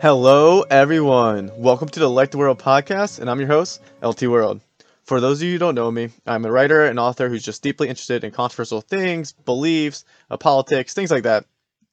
Hello, 0.00 0.62
everyone. 0.62 1.50
Welcome 1.58 1.90
to 1.90 2.00
the 2.00 2.08
Like 2.08 2.30
the 2.30 2.38
World 2.38 2.58
podcast, 2.58 3.18
and 3.18 3.28
I'm 3.28 3.38
your 3.38 3.48
host, 3.48 3.82
LT 4.02 4.22
World. 4.22 4.62
For 5.04 5.20
those 5.20 5.42
of 5.42 5.46
you 5.46 5.52
who 5.52 5.58
don't 5.58 5.74
know 5.74 5.90
me, 5.90 6.08
I'm 6.26 6.46
a 6.46 6.50
writer 6.50 6.86
and 6.86 6.98
author 6.98 7.28
who's 7.28 7.42
just 7.42 7.62
deeply 7.62 7.90
interested 7.90 8.24
in 8.24 8.30
controversial 8.30 8.80
things, 8.80 9.32
beliefs, 9.32 10.06
uh, 10.30 10.38
politics, 10.38 10.94
things 10.94 11.10
like 11.10 11.24
that. 11.24 11.44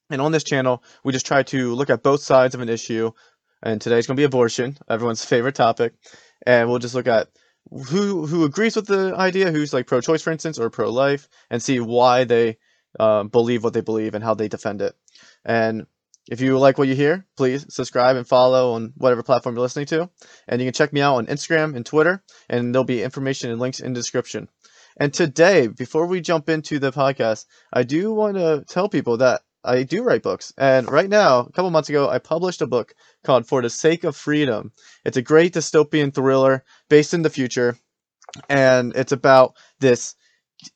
And 0.08 0.22
on 0.22 0.32
this 0.32 0.42
channel, 0.42 0.82
we 1.04 1.12
just 1.12 1.26
try 1.26 1.42
to 1.42 1.74
look 1.74 1.90
at 1.90 2.02
both 2.02 2.22
sides 2.22 2.54
of 2.54 2.62
an 2.62 2.70
issue. 2.70 3.12
And 3.62 3.78
today's 3.78 4.06
going 4.06 4.16
to 4.16 4.20
be 4.22 4.24
abortion, 4.24 4.78
everyone's 4.88 5.22
favorite 5.22 5.54
topic. 5.54 5.92
And 6.46 6.70
we'll 6.70 6.78
just 6.78 6.94
look 6.94 7.08
at 7.08 7.28
who 7.70 8.26
who 8.26 8.44
agrees 8.44 8.74
with 8.74 8.86
the 8.86 9.14
idea, 9.16 9.52
who's 9.52 9.74
like 9.74 9.86
pro-choice, 9.86 10.22
for 10.22 10.30
instance, 10.30 10.58
or 10.58 10.70
pro-life, 10.70 11.28
and 11.50 11.62
see 11.62 11.78
why 11.78 12.24
they 12.24 12.56
uh, 12.98 13.24
believe 13.24 13.62
what 13.62 13.74
they 13.74 13.82
believe 13.82 14.14
and 14.14 14.24
how 14.24 14.32
they 14.32 14.48
defend 14.48 14.80
it. 14.80 14.96
And 15.44 15.86
if 16.30 16.40
you 16.40 16.58
like 16.58 16.78
what 16.78 16.88
you 16.88 16.94
hear, 16.94 17.26
please 17.36 17.66
subscribe 17.70 18.16
and 18.16 18.26
follow 18.26 18.74
on 18.74 18.92
whatever 18.96 19.22
platform 19.22 19.54
you're 19.54 19.62
listening 19.62 19.86
to. 19.86 20.10
And 20.46 20.60
you 20.60 20.66
can 20.66 20.74
check 20.74 20.92
me 20.92 21.00
out 21.00 21.16
on 21.16 21.26
Instagram 21.26 21.74
and 21.74 21.84
Twitter, 21.84 22.22
and 22.48 22.74
there'll 22.74 22.84
be 22.84 23.02
information 23.02 23.50
and 23.50 23.60
links 23.60 23.80
in 23.80 23.92
the 23.92 24.00
description. 24.00 24.48
And 25.00 25.14
today, 25.14 25.68
before 25.68 26.06
we 26.06 26.20
jump 26.20 26.48
into 26.48 26.78
the 26.78 26.92
podcast, 26.92 27.46
I 27.72 27.84
do 27.84 28.12
want 28.12 28.36
to 28.36 28.64
tell 28.68 28.88
people 28.88 29.18
that 29.18 29.42
I 29.64 29.82
do 29.82 30.02
write 30.02 30.22
books. 30.22 30.52
And 30.58 30.90
right 30.90 31.08
now, 31.08 31.40
a 31.40 31.52
couple 31.52 31.70
months 31.70 31.88
ago, 31.88 32.08
I 32.08 32.18
published 32.18 32.62
a 32.62 32.66
book 32.66 32.94
called 33.24 33.46
For 33.46 33.62
the 33.62 33.70
Sake 33.70 34.04
of 34.04 34.16
Freedom. 34.16 34.72
It's 35.04 35.16
a 35.16 35.22
great 35.22 35.54
dystopian 35.54 36.14
thriller 36.14 36.64
based 36.88 37.14
in 37.14 37.22
the 37.22 37.30
future. 37.30 37.76
And 38.48 38.94
it's 38.96 39.12
about 39.12 39.54
this 39.80 40.14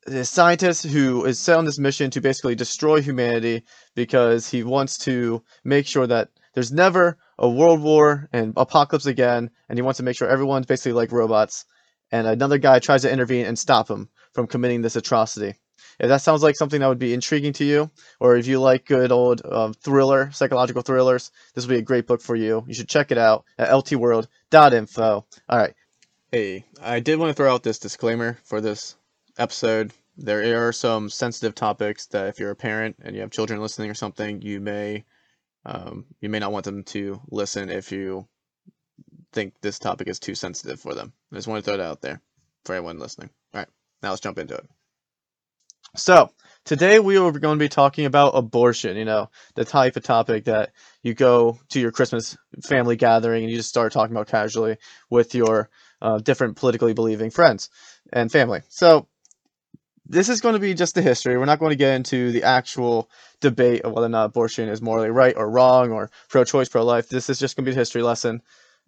this 0.07 0.31
scientist 0.31 0.85
who 0.85 1.25
is 1.25 1.39
set 1.39 1.59
on 1.59 1.65
this 1.65 1.79
mission 1.79 2.11
to 2.11 2.21
basically 2.21 2.55
destroy 2.55 3.01
humanity 3.01 3.65
because 3.95 4.49
he 4.49 4.63
wants 4.63 4.99
to 4.99 5.43
make 5.65 5.87
sure 5.87 6.07
that 6.07 6.29
there's 6.55 6.73
never 6.73 7.19
a 7.39 7.49
world 7.49 7.81
war 7.81 8.29
and 8.33 8.53
apocalypse 8.57 9.07
again, 9.07 9.51
and 9.69 9.79
he 9.79 9.83
wants 9.83 9.97
to 9.97 10.03
make 10.03 10.17
sure 10.17 10.29
everyone's 10.29 10.67
basically 10.67 10.93
like 10.93 11.13
robots. 11.13 11.65
And 12.11 12.27
another 12.27 12.59
guy 12.59 12.79
tries 12.79 13.03
to 13.03 13.13
intervene 13.13 13.47
and 13.47 13.59
stop 13.59 13.89
him 13.89 14.11
from 14.33 14.47
committing 14.47 14.83
this 14.83 14.97
atrocity. 14.97 15.55
If 15.99 16.09
that 16.09 16.21
sounds 16.21 16.43
like 16.43 16.57
something 16.57 16.81
that 16.81 16.89
would 16.89 16.99
be 16.99 17.15
intriguing 17.15 17.55
to 17.55 17.65
you, 17.65 17.91
or 18.21 18.37
if 18.37 18.47
you 18.47 18.61
like 18.61 18.87
good 18.87 19.13
old 19.13 19.43
uh, 19.45 19.73
thriller, 19.83 20.31
psychological 20.33 20.83
thrillers, 20.83 21.31
this 21.55 21.65
would 21.65 21.73
be 21.73 21.79
a 21.79 21.83
great 21.83 22.07
book 22.07 22.21
for 22.21 22.37
you. 22.37 22.65
You 22.67 22.75
should 22.75 22.89
check 22.89 23.11
it 23.13 23.19
out 23.19 23.45
at 23.59 23.71
ltworld.info. 23.71 25.27
All 25.49 25.59
right. 25.59 25.75
Hey, 26.31 26.65
I 26.83 27.01
did 27.01 27.19
want 27.19 27.31
to 27.31 27.35
throw 27.35 27.53
out 27.53 27.63
this 27.63 27.79
disclaimer 27.79 28.39
for 28.45 28.61
this 28.61 28.97
episode. 29.39 29.93
There 30.17 30.67
are 30.67 30.73
some 30.73 31.09
sensitive 31.09 31.55
topics 31.55 32.07
that 32.09 32.29
if 32.29 32.39
you're 32.39 32.51
a 32.51 32.57
parent 32.57 32.97
and 33.03 33.15
you 33.15 33.23
have 33.23 33.31
children 33.31 33.61
listening 33.61 33.91
or 33.91 33.95
something, 33.95 34.43
you 34.43 34.61
may 34.61 35.05
um, 35.65 36.07
you 36.21 36.29
may 36.29 36.39
not 36.39 36.53
want 36.53 36.65
them 36.65 36.83
to 36.85 37.21
listen 37.31 37.71
if 37.71 37.93
you 37.93 38.27
think 39.33 39.55
this 39.61 39.79
topic 39.79 40.09
is 40.09 40.19
too 40.19 40.35
sensitive 40.35 40.81
for 40.81 40.95
them. 40.95 41.13
I 41.31 41.37
just 41.37 41.49
want 41.49 41.65
to 41.65 41.71
throw 41.71 41.77
that 41.77 41.87
out 41.89 42.03
there 42.03 42.21
for 42.65 42.75
everyone 42.75 42.99
listening. 42.99 43.31
All 43.55 43.61
right, 43.61 43.69
now 44.03 44.11
let's 44.11 44.21
jump 44.21 44.39
into 44.39 44.55
it. 44.55 44.69
So, 45.95 46.31
today 46.65 46.99
we 46.99 47.19
are 47.19 47.31
going 47.33 47.59
to 47.59 47.63
be 47.63 47.69
talking 47.69 48.07
about 48.07 48.35
abortion, 48.35 48.97
you 48.97 49.05
know, 49.05 49.31
the 49.55 49.65
type 49.65 49.97
of 49.97 50.03
topic 50.03 50.45
that 50.45 50.73
you 51.03 51.15
go 51.15 51.59
to 51.71 51.81
your 51.81 51.93
Christmas 51.93 52.37
family 52.63 52.97
gathering 52.97 53.43
and 53.43 53.51
you 53.51 53.59
just 53.59 53.69
start 53.69 53.93
talking 53.93 54.17
about 54.17 54.29
casually 54.29 54.79
with 55.11 55.35
your 55.35 55.69
uh, 56.01 56.19
different 56.19 56.57
politically 56.57 56.95
believing 56.95 57.31
friends 57.31 57.69
and 58.13 58.33
family. 58.33 58.63
So, 58.69 59.07
this 60.13 60.29
is 60.29 60.43
going 60.43 60.53
to 60.53 60.61
be 60.61 60.75
just 60.75 60.95
the 60.95 61.01
history. 61.01 61.39
We're 61.39 61.47
not 61.47 61.59
going 61.59 61.71
to 61.71 61.77
get 61.77 61.95
into 61.95 62.33
the 62.33 62.43
actual 62.43 63.09
debate 63.41 63.81
of 63.81 63.93
whether 63.93 64.07
or 64.07 64.11
not 64.11 64.27
abortion 64.27 64.69
is 64.69 64.83
morally 64.83 65.09
right 65.09 65.35
or 65.35 65.51
wrong 65.51 65.91
or 65.91 66.11
pro 66.29 66.45
choice, 66.45 66.69
pro 66.69 66.85
life. 66.85 67.09
This 67.09 67.31
is 67.31 67.39
just 67.39 67.57
going 67.57 67.65
to 67.65 67.71
be 67.71 67.75
a 67.75 67.79
history 67.79 68.03
lesson. 68.03 68.43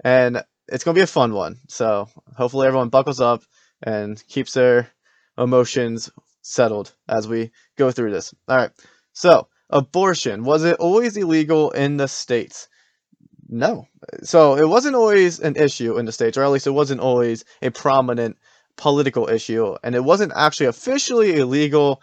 And 0.04 0.42
it's 0.68 0.84
going 0.84 0.94
to 0.94 0.98
be 0.98 1.02
a 1.04 1.06
fun 1.06 1.32
one. 1.32 1.56
So 1.66 2.08
hopefully 2.36 2.66
everyone 2.66 2.90
buckles 2.90 3.22
up 3.22 3.42
and 3.82 4.22
keeps 4.28 4.52
their 4.52 4.90
emotions 5.38 6.10
settled 6.42 6.92
as 7.08 7.26
we 7.26 7.52
go 7.76 7.90
through 7.90 8.10
this. 8.10 8.34
All 8.46 8.58
right. 8.58 8.70
So, 9.14 9.48
abortion 9.70 10.44
was 10.44 10.64
it 10.64 10.76
always 10.76 11.16
illegal 11.16 11.70
in 11.70 11.96
the 11.96 12.06
states? 12.06 12.68
No. 13.48 13.86
So, 14.22 14.56
it 14.56 14.68
wasn't 14.68 14.96
always 14.96 15.40
an 15.40 15.56
issue 15.56 15.98
in 15.98 16.04
the 16.04 16.12
states, 16.12 16.36
or 16.36 16.44
at 16.44 16.50
least 16.50 16.66
it 16.66 16.72
wasn't 16.72 17.00
always 17.00 17.44
a 17.62 17.70
prominent 17.70 18.36
political 18.76 19.28
issue, 19.28 19.76
and 19.82 19.94
it 19.94 20.04
wasn't 20.04 20.32
actually 20.34 20.66
officially 20.66 21.36
illegal 21.36 22.02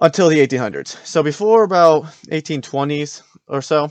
until 0.00 0.28
the 0.28 0.46
1800s. 0.46 1.04
So 1.06 1.22
before 1.22 1.64
about 1.64 2.04
1820s 2.30 3.22
or 3.46 3.62
so, 3.62 3.90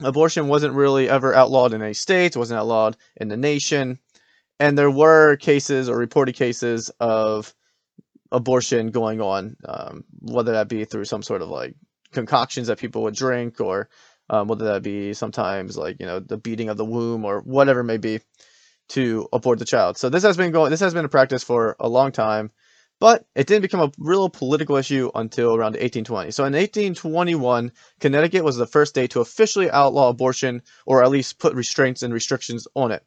abortion 0.00 0.48
wasn't 0.48 0.74
really 0.74 1.08
ever 1.08 1.34
outlawed 1.34 1.72
in 1.72 1.82
any 1.82 1.94
states, 1.94 2.36
it 2.36 2.38
wasn't 2.38 2.60
outlawed 2.60 2.96
in 3.16 3.28
the 3.28 3.36
nation, 3.36 3.98
and 4.60 4.76
there 4.76 4.90
were 4.90 5.36
cases 5.36 5.88
or 5.88 5.96
reported 5.96 6.34
cases 6.34 6.90
of 7.00 7.54
abortion 8.30 8.90
going 8.90 9.20
on, 9.20 9.56
um, 9.66 10.04
whether 10.20 10.52
that 10.52 10.68
be 10.68 10.84
through 10.84 11.04
some 11.04 11.22
sort 11.22 11.42
of 11.42 11.48
like 11.48 11.74
concoctions 12.12 12.68
that 12.68 12.78
people 12.78 13.02
would 13.02 13.14
drink, 13.14 13.60
or 13.60 13.88
um, 14.30 14.48
whether 14.48 14.64
that 14.66 14.82
be 14.82 15.12
sometimes 15.12 15.76
like 15.76 15.96
you 16.00 16.06
know 16.06 16.20
the 16.20 16.36
beating 16.36 16.68
of 16.68 16.76
the 16.76 16.84
womb 16.84 17.24
or 17.24 17.40
whatever 17.40 17.80
it 17.80 17.84
may 17.84 17.98
be 17.98 18.20
to 18.92 19.26
abort 19.32 19.58
the 19.58 19.64
child. 19.64 19.96
So 19.96 20.08
this 20.08 20.22
has 20.22 20.36
been 20.36 20.52
going 20.52 20.70
this 20.70 20.80
has 20.80 20.94
been 20.94 21.04
a 21.04 21.08
practice 21.08 21.42
for 21.42 21.76
a 21.80 21.88
long 21.88 22.12
time, 22.12 22.50
but 23.00 23.24
it 23.34 23.46
didn't 23.46 23.62
become 23.62 23.80
a 23.80 23.92
real 23.98 24.28
political 24.28 24.76
issue 24.76 25.10
until 25.14 25.54
around 25.54 25.72
1820. 25.72 26.30
So 26.30 26.44
in 26.44 26.52
1821, 26.52 27.72
Connecticut 28.00 28.44
was 28.44 28.56
the 28.56 28.66
first 28.66 28.90
state 28.90 29.12
to 29.12 29.20
officially 29.20 29.70
outlaw 29.70 30.10
abortion 30.10 30.62
or 30.84 31.02
at 31.02 31.10
least 31.10 31.38
put 31.38 31.54
restraints 31.54 32.02
and 32.02 32.12
restrictions 32.12 32.68
on 32.74 32.92
it. 32.92 33.02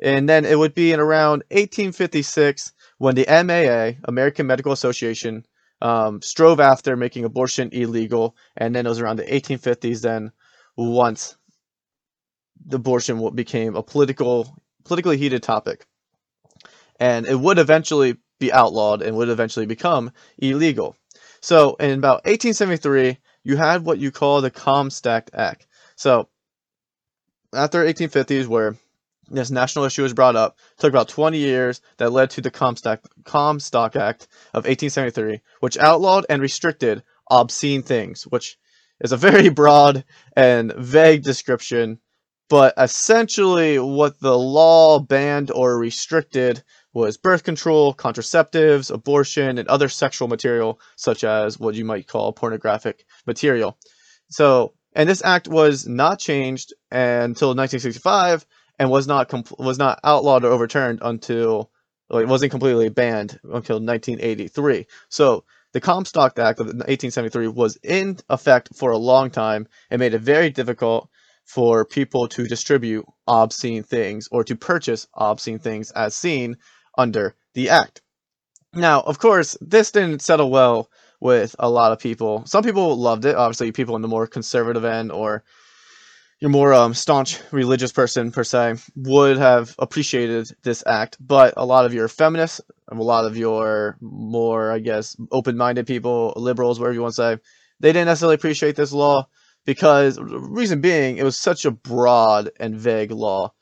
And 0.00 0.28
then 0.28 0.46
it 0.46 0.58
would 0.58 0.74
be 0.74 0.92
in 0.92 1.00
around 1.00 1.42
1856 1.50 2.72
when 2.96 3.14
the 3.14 3.26
MAA, 3.28 4.00
American 4.08 4.46
Medical 4.46 4.72
Association, 4.72 5.44
um, 5.82 6.22
strove 6.22 6.58
after 6.58 6.96
making 6.96 7.24
abortion 7.24 7.68
illegal, 7.72 8.34
and 8.56 8.74
then 8.74 8.86
it 8.86 8.88
was 8.88 9.00
around 9.00 9.16
the 9.16 9.24
1850s 9.24 10.00
then 10.00 10.32
once 10.76 11.36
the 12.66 12.76
abortion 12.76 13.34
became 13.34 13.76
a 13.76 13.82
political 13.82 14.56
politically 14.88 15.18
heated 15.18 15.42
topic. 15.42 15.86
And 16.98 17.26
it 17.26 17.38
would 17.38 17.58
eventually 17.58 18.16
be 18.40 18.52
outlawed 18.52 19.02
and 19.02 19.16
would 19.16 19.28
eventually 19.28 19.66
become 19.66 20.10
illegal. 20.38 20.96
So 21.40 21.76
in 21.76 21.98
about 21.98 22.24
1873, 22.24 23.18
you 23.44 23.56
had 23.56 23.84
what 23.84 23.98
you 23.98 24.10
call 24.10 24.40
the 24.40 24.50
Comstock 24.50 25.30
Act. 25.32 25.66
So 25.96 26.28
after 27.54 27.84
1850s, 27.84 28.46
where 28.46 28.76
this 29.30 29.50
national 29.50 29.84
issue 29.84 30.02
was 30.02 30.14
brought 30.14 30.36
up, 30.36 30.58
took 30.78 30.90
about 30.90 31.08
20 31.08 31.38
years 31.38 31.80
that 31.98 32.12
led 32.12 32.30
to 32.30 32.40
the 32.40 32.50
Comstock, 32.50 33.00
Comstock 33.24 33.94
Act 33.94 34.22
of 34.54 34.64
1873, 34.64 35.40
which 35.60 35.78
outlawed 35.78 36.26
and 36.28 36.42
restricted 36.42 37.02
obscene 37.30 37.82
things, 37.82 38.24
which 38.24 38.58
is 39.00 39.12
a 39.12 39.16
very 39.16 39.48
broad 39.60 40.04
and 40.34 40.72
vague 40.72 41.22
description 41.22 42.00
but 42.48 42.74
essentially 42.78 43.78
what 43.78 44.20
the 44.20 44.36
law 44.36 44.98
banned 44.98 45.50
or 45.50 45.78
restricted 45.78 46.62
was 46.92 47.16
birth 47.16 47.44
control, 47.44 47.94
contraceptives, 47.94 48.90
abortion, 48.90 49.58
and 49.58 49.68
other 49.68 49.88
sexual 49.88 50.28
material, 50.28 50.80
such 50.96 51.22
as 51.24 51.58
what 51.60 51.74
you 51.74 51.84
might 51.84 52.08
call 52.08 52.32
pornographic 52.32 53.04
material. 53.26 53.78
So, 54.30 54.74
and 54.94 55.08
this 55.08 55.22
act 55.24 55.48
was 55.48 55.86
not 55.86 56.18
changed 56.18 56.72
until 56.90 57.48
1965, 57.48 58.46
and 58.78 58.90
was 58.90 59.06
not 59.06 59.28
compl- 59.28 59.58
was 59.58 59.78
not 59.78 60.00
outlawed 60.04 60.44
or 60.44 60.52
overturned 60.52 61.00
until 61.02 61.70
it 62.10 62.28
wasn't 62.28 62.50
completely 62.50 62.88
banned 62.88 63.38
until 63.44 63.80
1983. 63.80 64.86
So 65.08 65.44
the 65.72 65.80
Comstock 65.80 66.38
Act 66.38 66.60
of 66.60 66.66
1873 66.66 67.48
was 67.48 67.76
in 67.82 68.16
effect 68.30 68.70
for 68.74 68.90
a 68.90 68.98
long 68.98 69.30
time 69.30 69.66
and 69.90 70.00
made 70.00 70.14
it 70.14 70.20
very 70.20 70.48
difficult 70.48 71.10
for 71.48 71.86
people 71.86 72.28
to 72.28 72.46
distribute 72.46 73.06
obscene 73.26 73.82
things 73.82 74.28
or 74.30 74.44
to 74.44 74.54
purchase 74.54 75.06
obscene 75.14 75.58
things 75.58 75.90
as 75.92 76.14
seen 76.14 76.58
under 76.98 77.34
the 77.54 77.70
act. 77.70 78.02
Now, 78.74 79.00
of 79.00 79.18
course, 79.18 79.56
this 79.62 79.90
didn't 79.90 80.20
settle 80.20 80.50
well 80.50 80.90
with 81.22 81.56
a 81.58 81.70
lot 81.70 81.92
of 81.92 82.00
people. 82.00 82.44
Some 82.44 82.62
people 82.62 82.94
loved 82.96 83.24
it, 83.24 83.34
obviously, 83.34 83.72
people 83.72 83.96
in 83.96 84.02
the 84.02 84.08
more 84.08 84.26
conservative 84.26 84.84
end 84.84 85.10
or 85.10 85.42
your 86.38 86.50
more 86.50 86.74
um, 86.74 86.92
staunch 86.92 87.40
religious 87.50 87.92
person 87.92 88.30
per 88.30 88.44
se 88.44 88.74
would 88.94 89.38
have 89.38 89.74
appreciated 89.78 90.50
this 90.62 90.84
act, 90.86 91.16
but 91.18 91.54
a 91.56 91.64
lot 91.64 91.86
of 91.86 91.94
your 91.94 92.08
feminists, 92.08 92.60
a 92.88 92.94
lot 92.94 93.24
of 93.24 93.38
your 93.38 93.96
more, 94.02 94.70
I 94.70 94.80
guess, 94.80 95.16
open-minded 95.32 95.86
people, 95.86 96.34
liberals, 96.36 96.78
whatever 96.78 96.94
you 96.94 97.02
want 97.02 97.14
to 97.14 97.22
say, 97.22 97.38
they 97.80 97.92
didn't 97.92 98.06
necessarily 98.06 98.34
appreciate 98.34 98.76
this 98.76 98.92
law 98.92 99.26
because 99.68 100.18
reason 100.18 100.80
being 100.80 101.18
it 101.18 101.24
was 101.24 101.36
such 101.36 101.66
a 101.66 101.70
broad 101.70 102.50
and 102.58 102.74
vague 102.74 103.10
law 103.10 103.52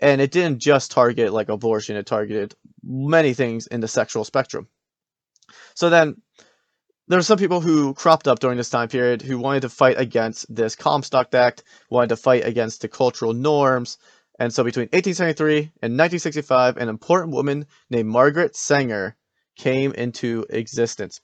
and 0.00 0.20
it 0.20 0.32
didn't 0.32 0.58
just 0.58 0.90
target 0.90 1.32
like 1.32 1.48
abortion 1.48 1.94
it 1.94 2.04
targeted 2.04 2.52
many 2.82 3.32
things 3.32 3.68
in 3.68 3.80
the 3.80 3.86
sexual 3.86 4.24
spectrum 4.24 4.66
so 5.76 5.88
then 5.88 6.16
there 7.06 7.16
were 7.16 7.22
some 7.22 7.38
people 7.38 7.60
who 7.60 7.94
cropped 7.94 8.26
up 8.26 8.40
during 8.40 8.56
this 8.56 8.70
time 8.70 8.88
period 8.88 9.22
who 9.22 9.38
wanted 9.38 9.60
to 9.60 9.68
fight 9.68 10.00
against 10.00 10.52
this 10.52 10.74
Comstock 10.74 11.32
Act, 11.32 11.62
wanted 11.90 12.08
to 12.08 12.16
fight 12.16 12.44
against 12.44 12.80
the 12.80 12.88
cultural 12.88 13.34
norms. 13.34 13.98
And 14.38 14.52
so 14.54 14.64
between 14.64 14.84
1873 14.92 15.58
and 15.82 15.98
1965, 15.98 16.76
an 16.76 16.88
important 16.88 17.34
woman 17.34 17.66
named 17.90 18.08
Margaret 18.08 18.56
Sanger 18.56 19.16
came 19.56 19.92
into 19.92 20.46
existence. 20.48 21.20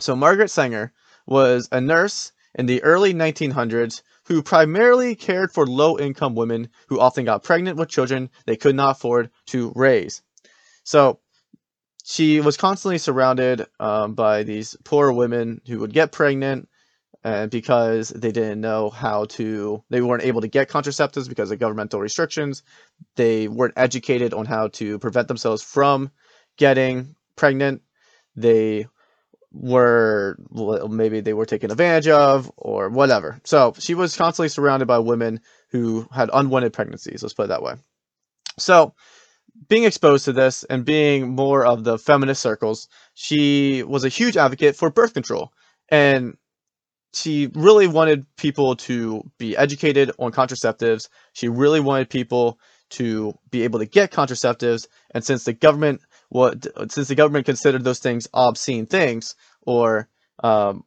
So 0.00 0.16
Margaret 0.16 0.48
Sanger 0.48 0.92
was 1.26 1.68
a 1.70 1.80
nurse 1.80 2.32
in 2.54 2.66
the 2.66 2.82
early 2.82 3.14
1900s 3.14 4.02
who 4.26 4.42
primarily 4.42 5.14
cared 5.14 5.52
for 5.52 5.66
low 5.66 5.98
income 5.98 6.34
women 6.34 6.68
who 6.88 7.00
often 7.00 7.24
got 7.24 7.42
pregnant 7.42 7.76
with 7.76 7.88
children 7.88 8.30
they 8.46 8.56
could 8.56 8.74
not 8.74 8.96
afford 8.96 9.30
to 9.46 9.72
raise. 9.74 10.22
So 10.84 11.20
she 12.04 12.40
was 12.40 12.56
constantly 12.56 12.98
surrounded 12.98 13.66
um, 13.80 14.14
by 14.14 14.42
these 14.42 14.76
poor 14.84 15.12
women 15.12 15.60
who 15.66 15.78
would 15.80 15.92
get 15.92 16.12
pregnant 16.12 16.68
and 17.24 17.50
because 17.50 18.10
they 18.10 18.30
didn't 18.30 18.60
know 18.60 18.90
how 18.90 19.24
to 19.24 19.82
they 19.88 20.02
weren't 20.02 20.24
able 20.24 20.42
to 20.42 20.48
get 20.48 20.68
contraceptives 20.68 21.28
because 21.28 21.50
of 21.50 21.58
governmental 21.58 22.00
restrictions 22.00 22.62
they 23.16 23.48
weren't 23.48 23.74
educated 23.76 24.34
on 24.34 24.44
how 24.44 24.68
to 24.68 24.98
prevent 24.98 25.26
themselves 25.26 25.62
from 25.62 26.10
getting 26.58 27.16
pregnant 27.34 27.80
they 28.36 28.86
were 29.54 30.36
maybe 30.88 31.20
they 31.20 31.32
were 31.32 31.46
taken 31.46 31.70
advantage 31.70 32.08
of 32.08 32.50
or 32.56 32.88
whatever 32.88 33.40
so 33.44 33.72
she 33.78 33.94
was 33.94 34.16
constantly 34.16 34.48
surrounded 34.48 34.86
by 34.86 34.98
women 34.98 35.40
who 35.70 36.06
had 36.12 36.28
unwanted 36.32 36.72
pregnancies 36.72 37.22
let's 37.22 37.34
put 37.34 37.44
it 37.44 37.48
that 37.48 37.62
way 37.62 37.74
so 38.58 38.94
being 39.68 39.84
exposed 39.84 40.24
to 40.24 40.32
this 40.32 40.64
and 40.64 40.84
being 40.84 41.30
more 41.30 41.64
of 41.64 41.84
the 41.84 41.98
feminist 41.98 42.42
circles, 42.42 42.88
she 43.14 43.82
was 43.82 44.04
a 44.04 44.08
huge 44.08 44.36
advocate 44.36 44.76
for 44.76 44.90
birth 44.90 45.14
control. 45.14 45.52
And 45.88 46.36
she 47.12 47.50
really 47.54 47.86
wanted 47.86 48.26
people 48.36 48.76
to 48.76 49.22
be 49.38 49.56
educated 49.56 50.10
on 50.18 50.32
contraceptives. 50.32 51.08
She 51.32 51.48
really 51.48 51.80
wanted 51.80 52.10
people 52.10 52.58
to 52.90 53.38
be 53.50 53.62
able 53.62 53.78
to 53.78 53.86
get 53.86 54.10
contraceptives. 54.10 54.88
And 55.12 55.24
since 55.24 55.44
the 55.44 55.52
government 55.52 56.00
what 56.34 56.66
since 56.90 57.06
the 57.06 57.14
government 57.14 57.46
considered 57.46 57.84
those 57.84 58.00
things 58.00 58.26
obscene 58.34 58.86
things 58.86 59.36
or 59.62 60.08
um, 60.42 60.82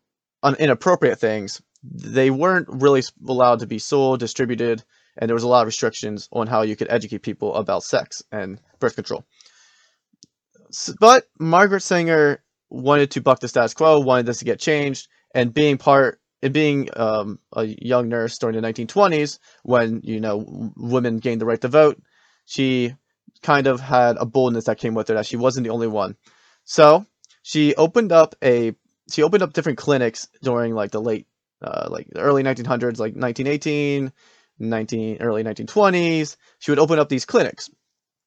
inappropriate 0.60 1.20
things, 1.20 1.62
they 1.82 2.30
weren't 2.30 2.68
really 2.68 3.02
allowed 3.26 3.60
to 3.60 3.66
be 3.66 3.80
sold, 3.80 4.20
distributed, 4.20 4.84
and 5.18 5.30
there 5.30 5.36
was 5.36 5.44
a 5.44 5.48
lot 5.48 5.62
of 5.62 5.68
restrictions 5.68 6.28
on 6.34 6.48
how 6.48 6.64
you 6.64 6.76
could 6.76 6.92
educate 6.92 7.20
people 7.20 7.56
about 7.56 7.84
sex 7.84 8.22
and 8.30 8.60
birth 8.82 8.96
control. 8.96 9.24
But 11.00 11.24
Margaret 11.40 11.82
Sanger 11.82 12.44
wanted 12.70 13.12
to 13.12 13.22
buck 13.22 13.40
the 13.40 13.48
status 13.48 13.74
quo, 13.74 14.02
wanted 14.02 14.26
this 14.26 14.40
to 14.40 14.46
get 14.46 14.60
changed, 14.60 15.08
and 15.34 15.54
being 15.54 15.78
part 15.78 16.20
and 16.42 16.54
being 16.54 16.90
um, 16.98 17.40
a 17.54 17.64
young 17.64 18.10
nurse 18.10 18.38
during 18.38 18.60
the 18.60 18.68
1920s, 18.68 19.40
when 19.64 20.02
you 20.04 20.20
know 20.20 20.74
women 20.76 21.20
gained 21.20 21.40
the 21.40 21.46
right 21.46 21.62
to 21.62 21.70
vote, 21.70 22.02
she 22.44 22.96
kind 23.42 23.68
of 23.68 23.80
had 23.80 24.18
a 24.18 24.26
boldness 24.26 24.66
that 24.66 24.78
came 24.78 24.94
with 24.94 25.08
her 25.08 25.16
that 25.16 25.26
she 25.26 25.38
wasn't 25.38 25.66
the 25.66 25.74
only 25.74 25.88
one. 25.88 26.16
So 26.64 27.06
she 27.44 27.76
opened 27.76 28.12
up 28.12 28.36
a 28.44 28.74
she 29.12 29.24
opened 29.24 29.44
up 29.44 29.54
different 29.54 29.78
clinics 29.78 30.28
during 30.42 30.74
like 30.74 30.92
the 30.92 31.02
late 31.02 31.28
uh, 31.62 31.88
like 31.90 32.08
the 32.12 32.20
early 32.20 32.44
1900s, 32.44 33.00
like 33.00 33.16
1918, 33.16 34.12
19 34.60 35.18
early 35.22 35.44
1920s. 35.44 36.36
She 36.60 36.72
would 36.72 36.80
open 36.80 37.00
up 37.00 37.10
these 37.10 37.26
clinics. 37.26 37.70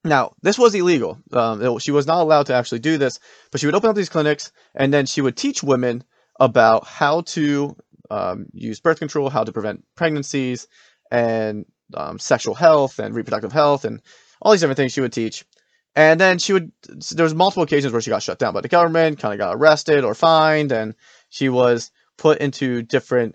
Now, 0.02 0.32
this 0.42 0.58
was 0.58 0.74
illegal. 0.74 1.18
Um, 1.32 1.62
it, 1.62 1.82
she 1.82 1.90
was 1.90 2.06
not 2.06 2.22
allowed 2.22 2.46
to 2.46 2.54
actually 2.54 2.78
do 2.78 2.96
this, 2.96 3.18
but 3.50 3.60
she 3.60 3.66
would 3.66 3.74
open 3.74 3.90
up 3.90 3.96
these 3.96 4.08
clinics 4.08 4.50
and 4.74 4.92
then 4.92 5.06
she 5.06 5.20
would 5.20 5.36
teach 5.36 5.62
women 5.62 6.02
about 6.38 6.86
how 6.86 7.20
to 7.20 7.76
um, 8.10 8.46
use 8.52 8.80
birth 8.80 8.98
control, 8.98 9.28
how 9.28 9.44
to 9.44 9.52
prevent 9.52 9.84
pregnancies, 9.94 10.66
and 11.10 11.66
um, 11.94 12.18
sexual 12.18 12.54
health 12.54 12.98
and 12.98 13.14
reproductive 13.14 13.52
health, 13.52 13.84
and 13.84 14.00
all 14.40 14.52
these 14.52 14.60
different 14.60 14.76
things 14.76 14.92
she 14.92 15.00
would 15.00 15.12
teach. 15.12 15.44
And 15.96 16.20
then 16.20 16.38
she 16.38 16.52
would, 16.52 16.70
there 17.12 17.24
was 17.24 17.34
multiple 17.34 17.64
occasions 17.64 17.92
where 17.92 18.00
she 18.00 18.10
got 18.10 18.22
shut 18.22 18.38
down 18.38 18.54
by 18.54 18.60
the 18.60 18.68
government, 18.68 19.18
kind 19.18 19.34
of 19.34 19.38
got 19.38 19.56
arrested 19.56 20.04
or 20.04 20.14
fined, 20.14 20.70
and 20.70 20.94
she 21.30 21.48
was 21.48 21.90
put 22.16 22.38
into 22.38 22.82
different 22.82 23.34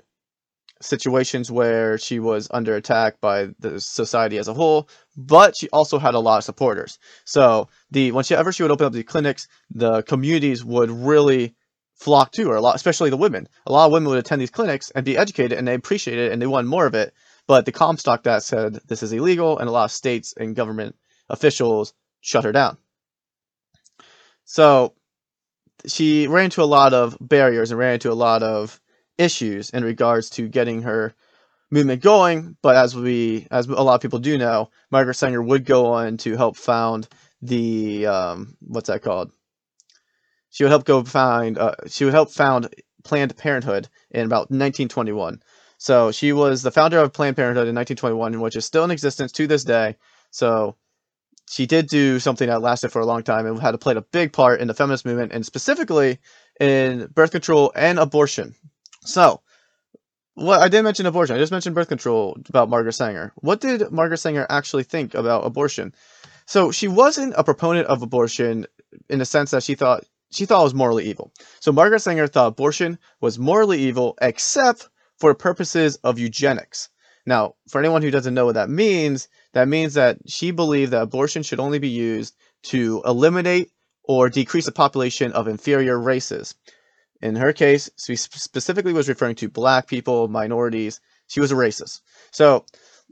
situations 0.82 1.52
where 1.52 1.98
she 1.98 2.20
was 2.20 2.48
under 2.52 2.76
attack 2.76 3.20
by 3.20 3.50
the 3.60 3.80
society 3.80 4.38
as 4.38 4.48
a 4.48 4.54
whole, 4.54 4.90
but 5.18 5.56
she 5.58 5.70
also 5.70 6.00
had 6.00 6.14
a 6.14 6.20
lot 6.20 6.38
of 6.38 6.44
supporters. 6.44 7.00
So 7.26 7.70
the 7.92 8.12
whenever 8.12 8.52
she 8.52 8.64
would 8.64 8.72
open 8.72 8.86
up 8.86 8.94
these 8.94 9.04
clinics, 9.04 9.48
the 9.72 10.04
communities 10.04 10.64
would 10.64 10.92
really 10.92 11.56
flock 11.96 12.32
to 12.34 12.50
her 12.50 12.56
a 12.56 12.62
lot, 12.62 12.76
especially 12.76 13.10
the 13.10 13.18
women. 13.18 13.48
A 13.66 13.72
lot 13.72 13.86
of 13.86 13.92
women 13.92 14.10
would 14.10 14.20
attend 14.20 14.42
these 14.42 14.52
clinics 14.52 14.92
and 14.92 15.06
be 15.06 15.18
educated, 15.18 15.58
and 15.58 15.68
they 15.68 15.76
appreciated 15.76 16.28
it 16.28 16.32
and 16.34 16.42
they 16.42 16.48
wanted 16.48 16.68
more 16.68 16.86
of 16.86 16.94
it. 16.94 17.14
But 17.48 17.66
the 17.66 17.72
Comstock 17.72 18.26
Act 18.26 18.44
said 18.44 18.80
this 18.88 19.04
is 19.04 19.12
illegal, 19.12 19.58
and 19.58 19.70
a 19.70 19.72
lot 19.72 19.86
of 19.86 19.92
states 19.92 20.34
and 20.38 20.56
government 20.56 20.96
officials 21.30 21.94
shut 22.22 22.44
her 22.44 22.52
down. 22.52 22.78
So 24.46 24.94
she 25.86 26.28
ran 26.28 26.46
into 26.46 26.64
a 26.64 26.66
lot 26.66 26.94
of 26.94 27.18
barriers 27.20 27.72
and 27.72 27.80
ran 27.80 27.96
into 27.96 28.12
a 28.12 28.14
lot 28.14 28.44
of 28.44 28.80
issues 29.18 29.70
in 29.70 29.84
regards 29.84 30.30
to 30.32 30.48
getting 30.48 30.82
her 30.84 31.14
movement 31.72 32.02
going. 32.02 32.58
But 32.62 32.76
as 32.78 32.96
we, 32.96 33.48
as 33.52 33.68
a 33.68 33.74
lot 33.74 33.96
of 33.96 34.02
people 34.02 34.20
do 34.20 34.38
know, 34.38 34.70
Margaret 34.92 35.16
Sanger 35.16 35.42
would 35.42 35.66
go 35.66 35.88
on 35.88 36.18
to 36.18 36.36
help 36.36 36.58
found 36.58 37.08
the 37.42 38.08
um, 38.08 38.58
what's 38.62 38.88
that 38.88 39.04
called? 39.04 39.32
She 40.50 40.64
would 40.64 40.72
help 40.72 40.86
go 40.86 41.04
find. 41.04 41.58
Uh, 41.58 41.76
she 41.88 42.06
would 42.06 42.14
help 42.14 42.32
found 42.32 42.74
Planned 43.04 43.36
Parenthood 43.38 43.90
in 44.10 44.26
about 44.26 44.50
1921. 44.52 45.42
So 45.86 46.12
she 46.12 46.34
was 46.34 46.64
the 46.64 46.72
founder 46.72 46.98
of 46.98 47.14
Planned 47.14 47.36
Parenthood 47.36 47.68
in 47.68 47.76
1921, 47.76 48.42
which 48.42 48.56
is 48.56 48.66
still 48.66 48.84
in 48.84 48.90
existence 48.90 49.32
to 49.34 49.46
this 49.46 49.64
day. 49.64 49.98
So 50.32 50.78
she 51.48 51.68
did 51.68 51.86
do 51.86 52.18
something 52.20 52.50
that 52.50 52.64
lasted 52.64 52.90
for 52.90 53.02
a 53.02 53.06
long 53.06 53.22
time 53.22 53.46
and 53.46 53.60
had 53.60 53.80
played 53.80 53.98
a 53.98 54.02
big 54.02 54.34
part 54.34 54.62
in 54.62 54.68
the 54.68 54.74
feminist 54.74 55.06
movement 55.06 55.32
and 55.32 55.46
specifically 55.46 56.18
in 56.60 57.06
birth 57.14 57.30
control 57.30 57.72
and 57.76 58.00
abortion. 58.00 58.56
So, 59.02 59.42
what 60.34 60.60
I 60.60 60.70
didn't 60.70 60.86
mention 60.86 61.06
abortion. 61.06 61.36
I 61.36 61.40
just 61.40 61.52
mentioned 61.52 61.76
birth 61.76 61.88
control 61.88 62.36
about 62.50 62.68
Margaret 62.68 62.94
Sanger. 62.94 63.32
What 63.36 63.62
did 63.62 63.92
Margaret 63.92 64.18
Sanger 64.18 64.48
actually 64.50 64.86
think 64.86 65.14
about 65.14 65.46
abortion? 65.46 65.94
So 66.48 66.72
she 66.72 66.88
wasn't 66.88 67.36
a 67.38 67.44
proponent 67.44 67.86
of 67.90 68.02
abortion 68.02 68.66
in 69.08 69.20
the 69.20 69.26
sense 69.26 69.52
that 69.52 69.62
she 69.62 69.76
thought 69.76 70.04
she 70.32 70.48
thought 70.48 70.62
it 70.62 70.64
was 70.64 70.74
morally 70.74 71.06
evil. 71.06 71.32
So 71.60 71.72
Margaret 71.72 72.00
Sanger 72.00 72.26
thought 72.26 72.48
abortion 72.48 72.98
was 73.22 73.38
morally 73.38 73.82
evil 73.82 74.18
except 74.20 74.90
for 75.20 75.34
purposes 75.34 75.98
of 75.98 76.20
eugenics. 76.20 76.90
Now, 77.26 77.56
for 77.70 77.80
anyone 77.80 78.02
who 78.02 78.12
doesn't 78.12 78.34
know 78.34 78.46
what 78.46 78.56
that 78.56 78.70
means, 78.70 79.28
that 79.54 79.68
means 79.68 79.96
that 79.96 80.18
she 80.28 80.52
believed 80.52 80.92
that 80.92 81.02
abortion 81.02 81.44
should 81.44 81.60
only 81.60 81.80
be 81.80 81.90
used 81.90 82.36
to 82.64 83.02
eliminate 83.06 83.72
or 84.04 84.30
decrease 84.30 84.66
the 84.66 84.72
population 84.72 85.32
of 85.32 85.48
inferior 85.48 86.00
races. 86.00 86.54
In 87.22 87.36
her 87.36 87.54
case, 87.54 87.90
she 87.98 88.16
specifically 88.16 88.94
was 88.94 89.10
referring 89.10 89.36
to 89.38 89.50
black 89.50 89.88
people, 89.88 90.28
minorities. 90.28 91.02
She 91.28 91.40
was 91.40 91.52
a 91.52 91.56
racist. 91.56 92.02
So 92.30 92.66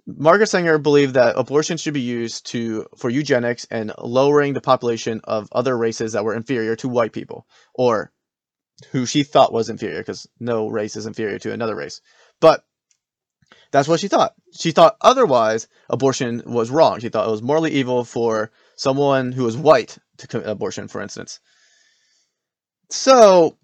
Margaret 0.06 0.48
Sanger 0.48 0.78
believed 0.78 1.16
that 1.16 1.38
abortion 1.38 1.78
should 1.78 1.96
be 1.96 2.02
used 2.02 2.46
to 2.48 2.86
for 2.98 3.10
eugenics 3.10 3.66
and 3.72 3.92
lowering 3.98 4.54
the 4.54 4.62
population 4.62 5.22
of 5.24 5.50
other 5.52 5.76
races 5.76 6.14
that 6.14 6.24
were 6.24 6.36
inferior 6.36 6.76
to 6.76 6.90
white 6.90 7.14
people, 7.14 7.48
or 7.74 8.12
who 8.92 9.06
she 9.06 9.24
thought 9.24 9.54
was 9.54 9.70
inferior, 9.70 10.00
because 10.00 10.28
no 10.40 10.68
race 10.68 10.96
is 10.96 11.06
inferior 11.06 11.40
to 11.40 11.54
another 11.54 11.76
race. 11.76 12.02
But 12.40 12.64
that's 13.72 13.88
what 13.88 14.00
she 14.00 14.08
thought. 14.08 14.34
She 14.54 14.72
thought 14.72 14.98
otherwise 15.02 15.68
abortion 15.90 16.44
was 16.46 16.70
wrong. 16.70 17.00
She 17.00 17.10
thought 17.10 17.28
it 17.28 17.32
was 17.32 17.42
morally 17.42 17.72
evil 17.72 18.04
for 18.04 18.52
someone 18.76 19.32
who 19.32 19.44
was 19.44 19.58
white 19.58 19.98
to 20.18 20.28
commit 20.28 20.48
abortion, 20.48 20.88
for 20.88 21.02
instance. 21.02 21.40
So 22.90 23.58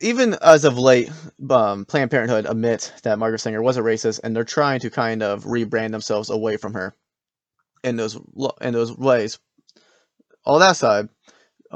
even 0.00 0.34
as 0.42 0.64
of 0.64 0.78
late, 0.78 1.10
um, 1.50 1.84
Planned 1.84 2.10
Parenthood 2.10 2.46
admit 2.46 2.92
that 3.02 3.18
Margaret 3.18 3.38
Sanger 3.38 3.62
was 3.62 3.76
a 3.76 3.82
racist, 3.82 4.20
and 4.22 4.34
they're 4.34 4.44
trying 4.44 4.80
to 4.80 4.90
kind 4.90 5.22
of 5.22 5.44
rebrand 5.44 5.92
themselves 5.92 6.30
away 6.30 6.56
from 6.56 6.74
her 6.74 6.94
in 7.82 7.96
those 7.96 8.18
in 8.60 8.72
those 8.72 8.96
ways. 8.96 9.38
All 10.44 10.58
that 10.58 10.72
aside, 10.72 11.08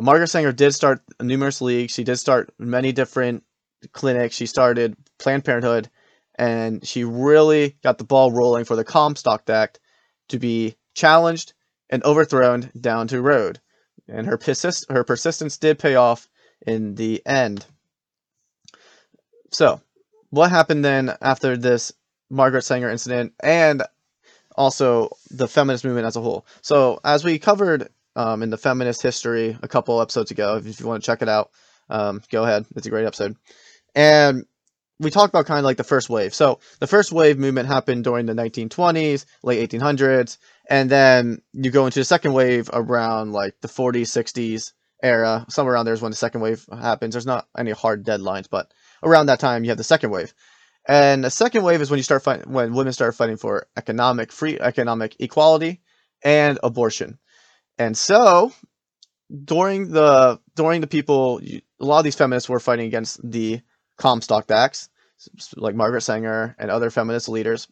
Margaret 0.00 0.28
Sanger 0.28 0.52
did 0.52 0.72
start 0.72 1.02
numerous 1.20 1.60
leagues. 1.60 1.92
She 1.92 2.04
did 2.04 2.16
start 2.16 2.52
many 2.58 2.92
different 2.92 3.44
clinics. 3.92 4.36
She 4.36 4.46
started 4.46 4.96
Planned 5.18 5.44
Parenthood, 5.44 5.88
and 6.38 6.86
she 6.86 7.04
really 7.04 7.76
got 7.82 7.98
the 7.98 8.04
ball 8.04 8.30
rolling 8.30 8.64
for 8.64 8.76
the 8.76 8.84
Comstock 8.84 9.48
Act 9.48 9.80
to 10.28 10.38
be 10.38 10.76
challenged 10.94 11.54
and 11.88 12.04
overthrown 12.04 12.70
down 12.78 13.08
to 13.08 13.22
road. 13.22 13.60
And 14.08 14.26
her 14.26 14.36
persist 14.36 14.86
her 14.90 15.04
persistence 15.04 15.56
did 15.56 15.78
pay 15.78 15.94
off 15.94 16.28
in 16.66 16.94
the 16.94 17.22
end. 17.26 17.64
So, 19.52 19.80
what 20.30 20.50
happened 20.50 20.84
then 20.84 21.16
after 21.22 21.56
this 21.56 21.92
Margaret 22.28 22.62
Sanger 22.62 22.90
incident 22.90 23.32
and 23.40 23.82
also 24.56 25.10
the 25.30 25.48
feminist 25.48 25.84
movement 25.84 26.06
as 26.06 26.16
a 26.16 26.20
whole? 26.20 26.46
So, 26.60 27.00
as 27.04 27.24
we 27.24 27.38
covered 27.38 27.88
um, 28.16 28.42
in 28.42 28.50
the 28.50 28.58
feminist 28.58 29.02
history 29.02 29.56
a 29.62 29.68
couple 29.68 30.00
episodes 30.02 30.32
ago, 30.32 30.56
if 30.56 30.80
you 30.80 30.87
want 30.87 31.02
to 31.02 31.06
check 31.06 31.23
it 31.23 31.28
out, 31.28 31.50
Um, 31.88 32.20
go 32.32 32.42
ahead, 32.42 32.66
it's 32.75 32.87
a 32.87 32.90
great 32.90 33.06
episode. 33.06 33.37
And 33.94 34.44
we 34.99 35.11
talked 35.11 35.32
about 35.32 35.46
kind 35.46 35.58
of 35.58 35.64
like 35.64 35.76
the 35.76 35.85
first 35.85 36.08
wave. 36.11 36.35
So 36.35 36.61
the 36.80 36.87
first 36.87 37.12
wave 37.12 37.38
movement 37.38 37.68
happened 37.68 38.04
during 38.04 38.26
the 38.26 38.35
1920s, 38.35 39.26
late 39.42 39.70
1800s, 39.70 40.38
and 40.70 40.90
then 40.90 41.42
you 41.52 41.70
go 41.70 41.87
into 41.87 42.00
the 42.00 42.04
second 42.04 42.32
wave 42.32 42.70
around 42.73 43.32
like 43.32 43.54
the 43.61 43.68
40s, 43.68 44.08
60s 44.08 44.73
era. 45.02 45.44
Somewhere 45.49 45.75
around 45.75 45.85
there 45.87 45.94
is 45.94 46.02
when 46.02 46.12
the 46.12 46.16
second 46.16 46.40
wave 46.40 46.66
happens. 46.73 47.14
There's 47.14 47.26
not 47.26 47.46
any 47.56 47.73
hard 47.73 48.04
deadlines, 48.04 48.49
but 48.50 48.73
around 49.02 49.26
that 49.26 49.40
time 49.40 49.64
you 49.64 49.70
have 49.70 49.78
the 49.78 49.85
second 49.85 50.11
wave. 50.11 50.35
And 50.88 51.25
the 51.25 51.30
second 51.30 51.62
wave 51.64 51.82
is 51.82 51.90
when 51.90 51.99
you 51.99 52.04
start 52.04 52.23
fighting, 52.23 52.52
when 52.52 52.75
women 52.75 52.92
start 52.92 53.14
fighting 53.14 53.37
for 53.37 53.66
economic 53.76 54.32
free 54.32 54.58
economic 54.58 55.16
equality 55.20 55.82
and 56.25 56.58
abortion. 56.62 57.18
And 57.78 57.97
so 57.97 58.52
during 59.45 59.90
the 59.90 60.40
during 60.54 60.80
the 60.80 60.87
people, 60.87 61.40
a 61.40 61.85
lot 61.85 61.99
of 61.99 62.04
these 62.04 62.14
feminists 62.14 62.49
were 62.49 62.61
fighting 62.61 62.87
against 62.87 63.21
the 63.28 63.61
Comstock 63.99 64.50
Acts, 64.50 64.88
like 65.56 65.75
Margaret 65.75 66.02
Sanger 66.02 66.54
and 66.59 66.71
other 66.71 66.90
feminist 66.90 67.28
leaders, 67.28 67.68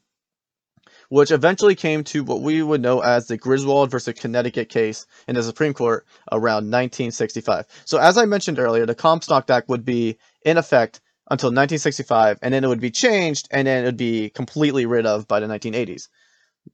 which 1.08 1.30
eventually 1.30 1.75
came 1.75 2.04
to 2.04 2.25
what 2.25 2.42
we 2.42 2.62
would 2.62 2.80
know 2.80 3.00
as 3.00 3.26
the 3.26 3.37
Griswold 3.37 3.90
versus 3.90 4.18
Connecticut 4.18 4.68
case 4.68 5.06
in 5.28 5.34
the 5.34 5.42
Supreme 5.42 5.75
Court 5.75 6.06
around 6.32 6.70
1965. 6.70 7.66
So, 7.84 7.99
as 7.99 8.18
I 8.18 8.25
mentioned 8.25 8.58
earlier, 8.58 8.87
the 8.87 8.94
Comstock 8.94 9.49
Act 9.50 9.68
would 9.68 9.84
be 9.84 10.18
in 10.44 10.58
effect 10.58 11.00
until 11.30 11.49
1965, 11.49 12.38
and 12.42 12.52
then 12.52 12.64
it 12.64 12.68
would 12.68 12.80
be 12.80 12.90
changed, 12.90 13.49
and 13.50 13.66
then 13.66 13.84
it 13.84 13.87
would 13.87 13.96
be 13.96 14.30
completely 14.30 14.84
rid 14.87 15.06
of 15.06 15.26
by 15.26 15.40
the 15.40 15.46
1980s. 15.46 16.08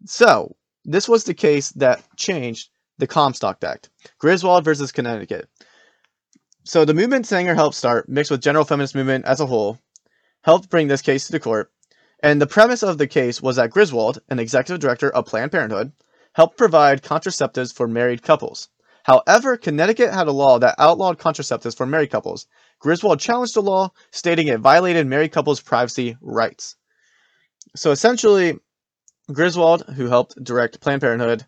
So, 0.07 0.57
this 0.85 1.09
was 1.09 1.25
the 1.25 1.35
case 1.35 1.71
that 1.73 2.03
changed 2.17 2.71
the 3.01 3.07
Comstock 3.07 3.63
Act. 3.65 3.91
Griswold 4.19 4.65
versus 4.65 4.93
Connecticut. 4.93 5.49
So 6.65 6.85
the 6.85 6.95
movement 6.95 7.27
Sanger 7.27 7.55
helped 7.55 7.77
start, 7.77 8.09
mixed 8.09 8.31
with 8.31 8.43
general 8.43 8.65
feminist 8.65 8.95
movement 8.95 9.25
as 9.25 9.41
a 9.41 9.47
whole, 9.47 9.79
helped 10.43 10.71
bring 10.71 10.89
this 10.89 11.03
case 11.03 11.27
to 11.27 11.33
the 11.33 11.41
court. 11.41 11.73
And 12.23 12.41
the 12.41 12.47
premise 12.47 12.83
of 12.83 12.99
the 12.99 13.07
case 13.07 13.41
was 13.41 13.57
that 13.57 13.71
Griswold, 13.71 14.21
an 14.29 14.39
executive 14.39 14.81
director 14.81 15.11
of 15.11 15.27
Planned 15.27 15.53
Parenthood, 15.53 15.93
helped 16.35 16.59
provide 16.59 17.03
contraceptives 17.03 17.75
for 17.75 17.89
married 17.89 18.23
couples. 18.23 18.69
However, 19.03 19.57
Connecticut 19.57 20.13
had 20.13 20.29
a 20.29 20.33
law 20.33 20.59
that 20.59 20.75
outlawed 20.79 21.19
contraceptives 21.19 21.77
for 21.77 21.87
married 21.87 22.11
couples. 22.11 22.47
Griswold 22.79 23.21
challenged 23.21 23.55
the 23.55 23.63
law, 23.63 23.93
stating 24.11 24.49
it 24.49 24.61
violated 24.61 25.07
married 25.07 25.33
couples' 25.33 25.61
privacy 25.61 26.17
rights. 26.21 26.77
So 27.75 27.91
essentially, 27.91 28.59
Griswold, 29.33 29.85
who 29.97 30.07
helped 30.07 30.43
direct 30.43 30.81
Planned 30.81 31.01
Parenthood, 31.01 31.47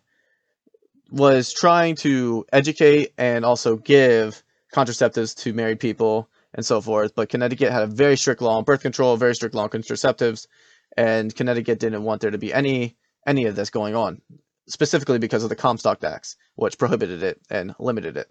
was 1.13 1.53
trying 1.53 1.95
to 1.95 2.43
educate 2.51 3.13
and 3.19 3.45
also 3.45 3.75
give 3.75 4.43
contraceptives 4.73 5.35
to 5.35 5.53
married 5.53 5.79
people 5.79 6.27
and 6.55 6.65
so 6.65 6.81
forth. 6.81 7.13
But 7.13 7.29
Connecticut 7.29 7.71
had 7.71 7.83
a 7.83 7.87
very 7.87 8.17
strict 8.17 8.41
law 8.41 8.57
on 8.57 8.63
birth 8.63 8.81
control, 8.81 9.15
very 9.15 9.35
strict 9.35 9.53
law 9.53 9.63
on 9.63 9.69
contraceptives, 9.69 10.47
and 10.97 11.33
Connecticut 11.33 11.79
didn't 11.79 12.03
want 12.03 12.21
there 12.21 12.31
to 12.31 12.39
be 12.39 12.51
any 12.51 12.97
any 13.27 13.45
of 13.45 13.55
this 13.55 13.69
going 13.69 13.95
on, 13.95 14.21
specifically 14.67 15.19
because 15.19 15.43
of 15.43 15.49
the 15.49 15.55
Comstock 15.55 16.03
Acts, 16.03 16.35
which 16.55 16.79
prohibited 16.79 17.21
it 17.21 17.39
and 17.47 17.75
limited 17.79 18.17
it. 18.17 18.27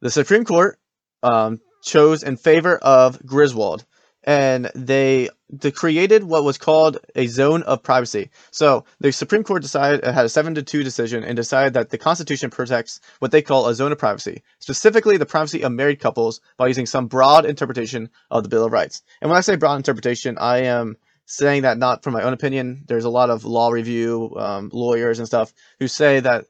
The 0.00 0.10
Supreme 0.10 0.44
Court 0.44 0.78
um, 1.24 1.60
chose 1.82 2.22
in 2.22 2.36
favor 2.36 2.78
of 2.78 3.20
Griswold, 3.26 3.84
and 4.26 4.70
they 4.74 5.28
created 5.74 6.24
what 6.24 6.42
was 6.42 6.58
called 6.58 6.98
a 7.14 7.28
zone 7.28 7.62
of 7.62 7.82
privacy. 7.82 8.30
So 8.50 8.84
the 8.98 9.12
Supreme 9.12 9.44
Court 9.44 9.62
decided 9.62 10.02
it 10.02 10.12
had 10.12 10.26
a 10.26 10.28
seven 10.28 10.56
to 10.56 10.62
two 10.62 10.82
decision 10.82 11.22
and 11.22 11.36
decided 11.36 11.74
that 11.74 11.90
the 11.90 11.98
Constitution 11.98 12.50
protects 12.50 13.00
what 13.20 13.30
they 13.30 13.40
call 13.40 13.68
a 13.68 13.74
zone 13.74 13.92
of 13.92 13.98
privacy, 13.98 14.42
specifically 14.58 15.16
the 15.16 15.26
privacy 15.26 15.62
of 15.62 15.70
married 15.72 16.00
couples 16.00 16.40
by 16.56 16.66
using 16.66 16.86
some 16.86 17.06
broad 17.06 17.46
interpretation 17.46 18.10
of 18.30 18.42
the 18.42 18.48
Bill 18.48 18.64
of 18.64 18.72
Rights. 18.72 19.02
And 19.22 19.30
when 19.30 19.38
I 19.38 19.42
say 19.42 19.54
broad 19.54 19.76
interpretation, 19.76 20.36
I 20.38 20.64
am 20.64 20.96
saying 21.26 21.62
that 21.62 21.78
not 21.78 22.02
from 22.02 22.14
my 22.14 22.22
own 22.22 22.32
opinion. 22.32 22.84
There's 22.86 23.04
a 23.04 23.10
lot 23.10 23.30
of 23.30 23.44
law 23.44 23.70
review 23.70 24.34
um, 24.36 24.70
lawyers 24.72 25.18
and 25.18 25.26
stuff 25.26 25.52
who 25.78 25.86
say 25.88 26.20
that 26.20 26.46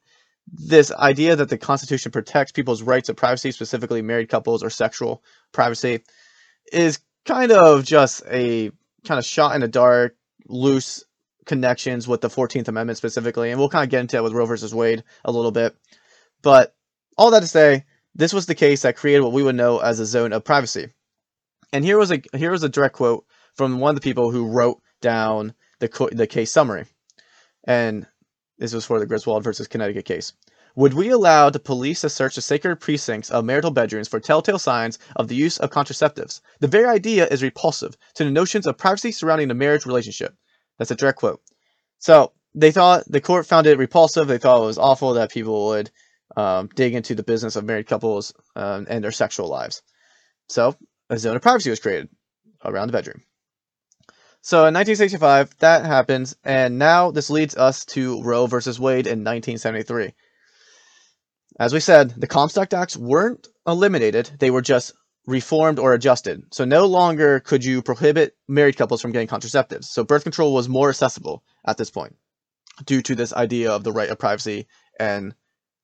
this 0.53 0.93
idea 0.93 1.37
that 1.37 1.49
the 1.49 1.59
Constitution 1.59 2.13
protects 2.13 2.53
people's 2.53 2.83
rights 2.83 3.09
of 3.09 3.17
privacy, 3.17 3.53
specifically 3.53 4.01
married 4.01 4.29
couples 4.29 4.63
or 4.63 4.71
sexual 4.71 5.23
privacy, 5.53 6.03
is 6.73 7.01
kind 7.27 7.53
of 7.53 7.85
just 7.85 8.23
a 8.31 8.71
kind 9.05 9.19
of 9.19 9.25
shot 9.25 9.55
in 9.55 9.61
the 9.61 9.69
dark, 9.69 10.17
loose 10.47 11.05
connections 11.45 12.09
with 12.09 12.21
the 12.21 12.29
14th 12.29 12.69
Amendment 12.69 12.97
specifically, 12.97 13.51
and 13.51 13.59
we'll 13.59 13.69
kind 13.69 13.85
of 13.85 13.91
get 13.91 14.01
into 14.01 14.17
that 14.17 14.23
with 14.23 14.33
Roe 14.33 14.47
versus 14.47 14.75
Wade 14.75 15.05
a 15.25 15.33
little 15.33 15.53
bit. 15.53 15.77
But 16.43 16.75
all 17.17 17.31
that 17.31 17.41
to 17.41 17.47
say, 17.47 17.85
this 18.15 18.33
was 18.33 18.47
the 18.47 18.55
case 18.55 18.83
that 18.83 18.97
created 18.97 19.21
what 19.21 19.33
we 19.33 19.43
would 19.43 19.57
know 19.57 19.79
as 19.79 20.01
a 20.01 20.07
zone 20.07 20.33
of 20.33 20.45
privacy. 20.45 20.89
And 21.73 21.85
here 21.85 21.99
was 21.99 22.11
a 22.11 22.21
here 22.35 22.53
was 22.53 22.63
a 22.63 22.69
direct 22.69 22.95
quote 22.95 23.25
from 23.55 23.81
one 23.81 23.91
of 23.91 23.97
the 23.97 24.01
people 24.01 24.31
who 24.31 24.47
wrote 24.47 24.81
down 25.01 25.55
the 25.81 26.09
the 26.13 26.27
case 26.27 26.53
summary, 26.53 26.87
and 27.65 28.07
this 28.59 28.73
was 28.73 28.87
for 28.87 28.99
the 28.99 29.07
Griswold 29.07 29.45
versus 29.45 29.67
Connecticut 29.67 30.05
case. 30.05 30.33
Would 30.77 30.93
we 30.93 31.09
allow 31.09 31.49
the 31.49 31.59
police 31.59 32.03
to 32.03 32.11
search 32.11 32.35
the 32.35 32.43
sacred 32.43 32.77
precincts 32.77 33.31
of 33.31 33.47
marital 33.47 33.71
bedrooms 33.71 34.09
for 34.09 34.21
telltale 34.21 34.59
signs 34.59 34.99
of 35.17 35.27
the 35.27 35.35
use 35.35 35.57
of 35.57 35.71
contraceptives? 35.71 36.43
The 36.61 36.69
very 36.69 36.85
idea 36.85 37.27
is 37.27 37.43
repulsive 37.43 37.97
to 38.15 38.25
the 38.25 38.31
notions 38.31 38.67
of 38.67 38.77
privacy 38.77 39.11
surrounding 39.11 39.49
the 39.49 39.55
marriage 39.55 39.87
relationship. 39.87 40.37
That's 40.79 40.91
a 40.91 40.95
direct 40.95 41.19
quote. 41.19 41.41
So 41.99 42.35
they 42.55 42.73
thought 42.73 43.05
the 43.07 43.23
court 43.23 43.47
found 43.47 43.67
it 43.67 43.79
repulsive. 43.79 44.29
They 44.29 44.37
thought 44.37 44.63
it 44.63 44.67
was 44.67 44.77
awful 44.77 45.15
that 45.15 45.31
people 45.31 45.69
would 45.69 45.91
um, 46.37 46.69
dig 46.75 46.95
into 46.95 47.15
the 47.15 47.23
business 47.23 47.57
of 47.57 47.65
married 47.65 47.87
couples 47.87 48.35
um, 48.55 48.87
and 48.91 49.03
their 49.03 49.13
sexual 49.13 49.49
lives. 49.49 49.81
So 50.51 50.77
a 51.09 51.17
zone 51.17 51.37
of 51.37 51.43
privacy 51.43 51.71
was 51.71 51.81
created 51.81 52.11
around 52.67 52.89
the 52.89 52.93
bedroom. 52.93 53.23
So 54.43 54.59
in 54.59 54.75
1965, 54.75 55.57
that 55.59 55.87
happens, 55.87 56.37
and 56.45 56.79
now 56.79 57.11
this 57.11 57.31
leads 57.31 57.57
us 57.57 57.87
to 57.87 58.23
Roe 58.23 58.47
versus 58.47 58.79
Wade 58.79 59.07
in 59.07 59.25
1973. 59.25 60.13
As 61.59 61.73
we 61.73 61.81
said, 61.81 62.11
the 62.11 62.27
Comstock 62.27 62.73
Acts 62.75 62.97
weren't 62.97 63.49
eliminated, 63.67 64.31
they 64.39 64.51
were 64.51 64.63
just 64.63 64.93
reformed 65.27 65.79
or 65.79 65.93
adjusted. 65.93 66.43
So 66.53 66.65
no 66.65 66.87
longer 66.87 67.41
could 67.41 67.65
you 67.65 67.83
prohibit 67.83 68.37
married 68.47 68.77
couples 68.77 69.03
from 69.03 69.13
getting 69.13 69.29
contraceptives. 69.29 69.85
So 69.85 70.05
birth 70.05 70.23
control 70.23 70.55
was 70.55 70.69
more 70.69 70.91
accessible 70.91 71.43
at 71.65 71.77
this 71.77 71.91
point 71.91 72.15
due 72.85 73.03
to 73.03 73.15
this 73.15 73.33
idea 73.33 73.73
of 73.73 73.85
the 73.85 73.93
right 73.93 74.11
of 74.11 74.19
privacy 74.19 74.67
and 75.01 75.35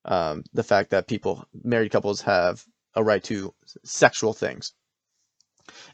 um, 0.05 0.45
the 0.53 0.63
fact 0.63 0.91
that 0.91 1.09
people, 1.09 1.45
married 1.65 1.91
couples, 1.91 2.21
have 2.23 2.65
a 2.95 3.03
right 3.03 3.23
to 3.25 3.55
sexual 3.85 4.35
things. 4.35 4.73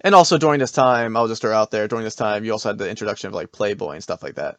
And 0.00 0.14
also 0.14 0.38
during 0.38 0.60
this 0.60 0.72
time, 0.72 1.16
I'll 1.16 1.28
just 1.28 1.42
throw 1.42 1.54
out 1.54 1.70
there, 1.70 1.88
during 1.88 2.04
this 2.04 2.14
time, 2.14 2.44
you 2.44 2.52
also 2.52 2.70
had 2.70 2.78
the 2.78 2.90
introduction 2.90 3.28
of 3.28 3.34
like 3.34 3.52
Playboy 3.52 3.92
and 3.92 4.02
stuff 4.02 4.22
like 4.22 4.34
that. 4.34 4.56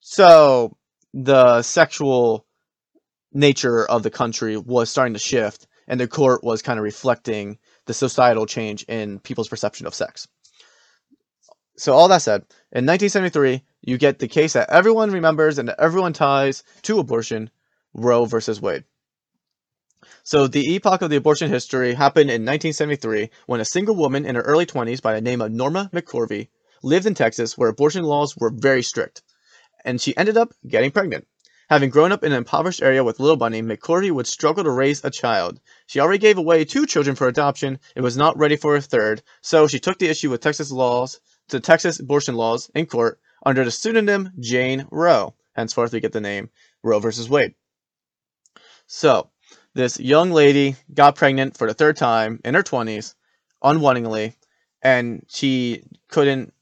So 0.00 0.76
the 1.14 1.62
sexual 1.62 2.46
nature 3.32 3.86
of 3.86 4.02
the 4.02 4.10
country 4.10 4.56
was 4.56 4.90
starting 4.90 5.14
to 5.14 5.20
shift, 5.20 5.66
and 5.86 5.98
the 5.98 6.08
court 6.08 6.42
was 6.44 6.62
kind 6.62 6.78
of 6.78 6.84
reflecting 6.84 7.58
the 7.86 7.94
societal 7.94 8.46
change 8.46 8.84
in 8.84 9.18
people's 9.20 9.48
perception 9.48 9.86
of 9.86 9.94
sex. 9.94 10.28
So, 11.76 11.94
all 11.94 12.08
that 12.08 12.22
said, 12.22 12.42
in 12.72 12.84
1973, 12.84 13.62
you 13.80 13.96
get 13.96 14.18
the 14.18 14.28
case 14.28 14.52
that 14.52 14.70
everyone 14.70 15.10
remembers 15.10 15.58
and 15.58 15.68
that 15.68 15.80
everyone 15.80 16.12
ties 16.12 16.62
to 16.82 16.98
abortion 16.98 17.50
Roe 17.94 18.26
versus 18.26 18.60
Wade. 18.60 18.84
So, 20.22 20.46
the 20.46 20.74
epoch 20.74 21.02
of 21.02 21.10
the 21.10 21.16
abortion 21.16 21.50
history 21.50 21.94
happened 21.94 22.30
in 22.30 22.44
1973 22.44 23.30
when 23.46 23.60
a 23.60 23.64
single 23.64 23.96
woman 23.96 24.26
in 24.26 24.34
her 24.34 24.42
early 24.42 24.66
20s 24.66 25.00
by 25.00 25.14
the 25.14 25.20
name 25.20 25.40
of 25.40 25.52
Norma 25.52 25.88
McCorvey 25.92 26.48
lived 26.82 27.06
in 27.06 27.14
Texas 27.14 27.56
where 27.56 27.70
abortion 27.70 28.04
laws 28.04 28.36
were 28.36 28.52
very 28.54 28.82
strict. 28.82 29.22
And 29.84 30.00
she 30.00 30.16
ended 30.16 30.36
up 30.36 30.52
getting 30.68 30.90
pregnant. 30.90 31.26
Having 31.70 31.90
grown 31.90 32.10
up 32.10 32.24
in 32.24 32.32
an 32.32 32.38
impoverished 32.38 32.82
area 32.82 33.04
with 33.04 33.20
little 33.20 33.36
money, 33.36 33.62
McCorvey 33.62 34.10
would 34.10 34.26
struggle 34.26 34.64
to 34.64 34.70
raise 34.70 35.04
a 35.04 35.10
child. 35.10 35.60
She 35.86 36.00
already 36.00 36.18
gave 36.18 36.36
away 36.36 36.64
two 36.64 36.84
children 36.84 37.14
for 37.14 37.28
adoption 37.28 37.78
and 37.94 38.02
was 38.02 38.16
not 38.16 38.36
ready 38.36 38.56
for 38.56 38.74
a 38.74 38.80
third, 38.80 39.22
so 39.40 39.68
she 39.68 39.78
took 39.78 40.00
the 40.00 40.08
issue 40.08 40.30
with 40.30 40.40
Texas 40.40 40.72
laws 40.72 41.20
to 41.46 41.60
Texas 41.60 42.00
abortion 42.00 42.34
laws 42.34 42.72
in 42.74 42.86
court 42.86 43.20
under 43.46 43.64
the 43.64 43.70
pseudonym 43.70 44.32
Jane 44.40 44.88
Roe. 44.90 45.36
Henceforth, 45.52 45.92
we 45.92 46.00
get 46.00 46.10
the 46.10 46.20
name 46.20 46.50
Roe 46.82 46.98
versus 46.98 47.30
Wade. 47.30 47.54
So, 48.88 49.30
this 49.72 50.00
young 50.00 50.32
lady 50.32 50.74
got 50.92 51.14
pregnant 51.14 51.56
for 51.56 51.68
the 51.68 51.74
third 51.74 51.96
time 51.96 52.40
in 52.44 52.54
her 52.54 52.64
20s, 52.64 53.14
unwittingly, 53.62 54.34
and 54.82 55.24
she 55.28 55.84
couldn't 56.08 56.52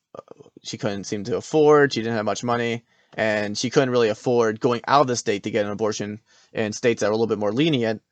she 0.62 0.76
couldn't 0.76 1.04
seem 1.04 1.24
to 1.24 1.38
afford, 1.38 1.94
she 1.94 2.02
didn't 2.02 2.16
have 2.16 2.26
much 2.26 2.44
money, 2.44 2.84
and 3.14 3.56
she 3.56 3.70
couldn't 3.70 3.90
really 3.90 4.08
afford 4.08 4.60
going 4.60 4.80
out 4.86 5.02
of 5.02 5.06
the 5.06 5.16
state 5.16 5.42
to 5.44 5.50
get 5.50 5.66
an 5.66 5.72
abortion 5.72 6.20
in 6.52 6.72
states 6.72 7.00
that 7.00 7.06
were 7.06 7.12
a 7.12 7.16
little 7.16 7.26
bit 7.26 7.38
more 7.38 7.52
lenient. 7.52 8.02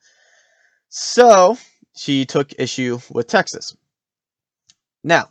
So 0.89 1.59
she 1.97 2.25
took 2.25 2.53
issue 2.59 2.99
with 3.11 3.27
Texas. 3.27 3.77
Now, 5.05 5.29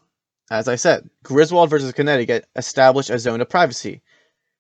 as 0.50 0.68
I 0.68 0.76
said, 0.76 1.10
Griswold 1.24 1.70
versus 1.70 1.92
Connecticut 1.94 2.48
established 2.56 3.10
a 3.10 3.20
zone 3.20 3.42
of 3.42 3.50
privacy. 3.50 4.02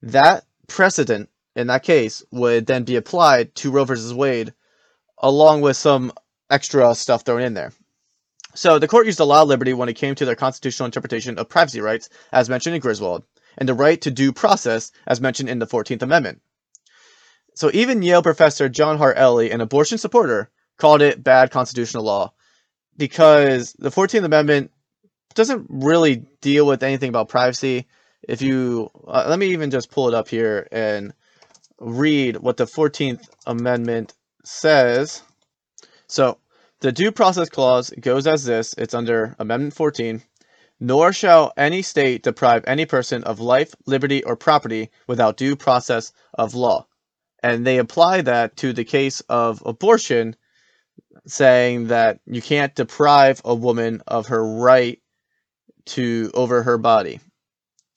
That 0.02 0.46
precedent 0.68 1.30
in 1.56 1.68
that 1.68 1.84
case 1.84 2.24
would 2.32 2.66
then 2.66 2.84
be 2.84 2.96
applied 2.96 3.56
to 3.56 3.72
Roe 3.72 3.86
versus 3.86 4.14
Wade, 4.14 4.54
along 5.20 5.62
with 5.62 5.78
some 5.78 6.12
extra 6.50 6.94
stuff 6.96 7.24
thrown 7.24 7.42
in 7.42 7.54
there. 7.54 7.72
So 8.56 8.80
the 8.80 8.88
court 8.88 9.06
used 9.06 9.20
a 9.20 9.26
lot 9.26 9.44
of 9.44 9.48
liberty 9.50 9.74
when 9.74 9.90
it 9.90 9.96
came 9.96 10.16
to 10.16 10.26
their 10.26 10.36
constitutional 10.36 10.86
interpretation 10.86 11.38
of 11.38 11.50
privacy 11.50 11.82
rights, 11.82 12.10
as 12.32 12.50
mentioned 12.50 12.76
in 12.76 12.82
Griswold, 12.82 13.24
and 13.58 13.68
the 13.68 13.74
right 13.74 14.00
to 14.02 14.12
due 14.12 14.32
process, 14.32 14.92
as 15.08 15.22
mentioned 15.22 15.50
in 15.50 15.60
the 15.60 15.68
14th 15.68 16.02
Amendment. 16.02 16.42
So 17.56 17.72
even 17.74 18.02
Yale 18.02 18.24
professor 18.24 18.68
John 18.68 18.98
Hart 18.98 19.18
Ely, 19.18 19.46
an 19.46 19.62
abortion 19.62 19.98
supporter, 19.98 20.50
called 20.78 21.02
it 21.02 21.24
bad 21.24 21.52
constitutional 21.52 22.04
law 22.04 22.34
because 22.98 23.74
the 23.74 23.92
14th 23.92 24.26
Amendment 24.26 24.72
doesn't 25.34 25.68
really 25.70 26.26
deal 26.42 26.66
with 26.66 26.84
anything 26.84 27.10
about 27.10 27.30
privacy. 27.30 27.88
If 28.24 28.42
you 28.42 28.90
uh, 29.08 29.26
let 29.28 29.40
me 29.40 29.48
even 29.48 29.72
just 29.72 29.92
pull 29.92 30.08
it 30.08 30.14
up 30.14 30.28
here 30.28 30.68
and 30.72 31.14
read 31.80 32.38
what 32.38 32.58
the 32.58 32.66
14th 32.66 33.28
Amendment 33.46 34.14
says. 34.44 35.22
So, 36.08 36.38
the 36.80 36.92
due 36.92 37.12
process 37.12 37.50
clause 37.50 37.90
goes 38.00 38.28
as 38.28 38.44
this 38.46 38.74
it's 38.78 38.94
under 38.94 39.36
Amendment 39.40 39.74
14. 39.74 40.22
Nor 40.80 41.14
shall 41.14 41.54
any 41.56 41.82
state 41.82 42.24
deprive 42.24 42.64
any 42.68 42.86
person 42.86 43.24
of 43.24 43.40
life, 43.40 43.74
liberty, 43.86 44.24
or 44.24 44.36
property 44.36 44.92
without 45.08 45.38
due 45.38 45.56
process 45.56 46.12
of 46.34 46.54
law. 46.54 46.88
And 47.42 47.66
they 47.66 47.78
apply 47.78 48.22
that 48.22 48.58
to 48.58 48.74
the 48.74 48.84
case 48.84 49.22
of 49.30 49.64
abortion, 49.66 50.36
saying 51.28 51.88
that 51.88 52.20
you 52.26 52.42
can't 52.42 52.76
deprive 52.76 53.42
a 53.46 53.56
woman 53.56 54.02
of 54.08 54.28
her 54.28 54.46
right 54.46 55.02
to 55.86 56.32
over 56.34 56.64
her 56.64 56.78
body. 56.78 57.20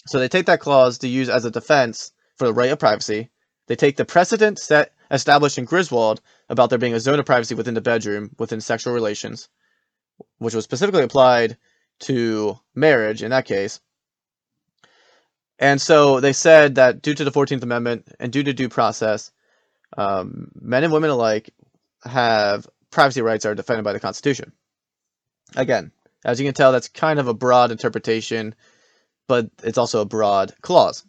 So 0.06 0.18
they 0.18 0.28
take 0.28 0.46
that 0.46 0.60
clause 0.60 0.98
to 0.98 1.08
use 1.08 1.28
as 1.28 1.44
a 1.44 1.50
defense 1.50 2.12
for 2.36 2.46
the 2.46 2.54
right 2.54 2.70
of 2.70 2.78
privacy. 2.78 3.30
They 3.66 3.76
take 3.76 3.96
the 3.96 4.04
precedent 4.04 4.58
set 4.58 4.92
established 5.10 5.58
in 5.58 5.64
Griswold 5.64 6.20
about 6.48 6.70
there 6.70 6.78
being 6.78 6.94
a 6.94 7.00
zone 7.00 7.18
of 7.18 7.26
privacy 7.26 7.54
within 7.54 7.74
the 7.74 7.80
bedroom 7.80 8.30
within 8.38 8.60
sexual 8.60 8.94
relations, 8.94 9.48
which 10.38 10.54
was 10.54 10.64
specifically 10.64 11.02
applied 11.02 11.56
to 12.00 12.58
marriage 12.74 13.22
in 13.22 13.30
that 13.30 13.44
case. 13.44 13.80
And 15.58 15.80
so 15.80 16.20
they 16.20 16.32
said 16.32 16.76
that 16.76 17.02
due 17.02 17.14
to 17.14 17.24
the 17.24 17.32
14th 17.32 17.62
Amendment 17.62 18.08
and 18.20 18.32
due 18.32 18.44
to 18.44 18.52
due 18.52 18.68
process, 18.68 19.32
um, 19.96 20.50
men 20.54 20.84
and 20.84 20.92
women 20.92 21.10
alike 21.10 21.50
have 22.04 22.68
privacy 22.90 23.22
rights 23.22 23.44
are 23.44 23.54
defended 23.54 23.84
by 23.84 23.92
the 23.92 24.00
Constitution. 24.00 24.52
Again, 25.56 25.90
as 26.24 26.38
you 26.38 26.46
can 26.46 26.54
tell, 26.54 26.72
that's 26.72 26.88
kind 26.88 27.18
of 27.18 27.28
a 27.28 27.34
broad 27.34 27.70
interpretation, 27.70 28.54
but 29.26 29.50
it's 29.62 29.78
also 29.78 30.00
a 30.00 30.06
broad 30.06 30.54
clause. 30.62 31.04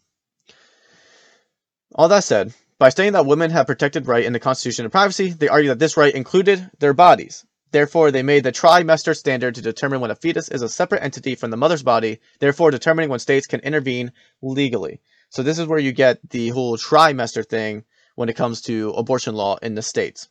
All 1.96 2.08
that 2.08 2.24
said, 2.24 2.54
by 2.80 2.90
stating 2.90 3.14
that 3.14 3.26
women 3.26 3.52
have 3.52 3.68
protected 3.68 4.08
right 4.08 4.24
in 4.24 4.34
the 4.34 4.40
Constitution 4.40 4.86
of 4.86 4.92
privacy, 4.92 5.30
they 5.30 5.48
argue 5.48 5.70
that 5.70 5.80
this 5.80 5.98
right 5.98 6.14
included 6.14 6.70
their 6.80 6.94
bodies. 6.94 7.46
Therefore, 7.72 8.12
they 8.12 8.24
made 8.24 8.44
the 8.44 8.52
trimester 8.52 9.16
standard 9.16 9.56
to 9.56 9.62
determine 9.62 10.02
when 10.02 10.12
a 10.12 10.16
fetus 10.16 10.50
is 10.50 10.62
a 10.62 10.70
separate 10.70 11.04
entity 11.04 11.36
from 11.36 11.52
the 11.52 11.58
mother's 11.58 11.84
body, 11.84 12.20
therefore 12.40 12.72
determining 12.72 13.10
when 13.10 13.20
states 13.20 13.48
can 13.48 13.60
intervene 13.60 14.12
legally. 14.42 15.02
So 15.30 15.44
this 15.44 15.60
is 15.60 15.68
where 15.68 15.80
you 15.80 15.92
get 15.92 16.28
the 16.30 16.50
whole 16.50 16.78
trimester 16.78 17.48
thing 17.48 17.84
when 18.16 18.30
it 18.30 18.36
comes 18.36 18.62
to 18.62 18.90
abortion 18.92 19.36
law 19.36 19.58
in 19.62 19.76
the 19.76 19.82
states. 19.82 20.30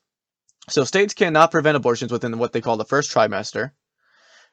So 0.69 0.85
states 0.85 1.15
cannot 1.15 1.51
prevent 1.51 1.77
abortions 1.77 2.13
within 2.13 2.39
what 2.39 2.53
they 2.53 2.61
call 2.61 2.77
the 2.77 2.85
first 2.85 3.13
trimester. 3.13 3.71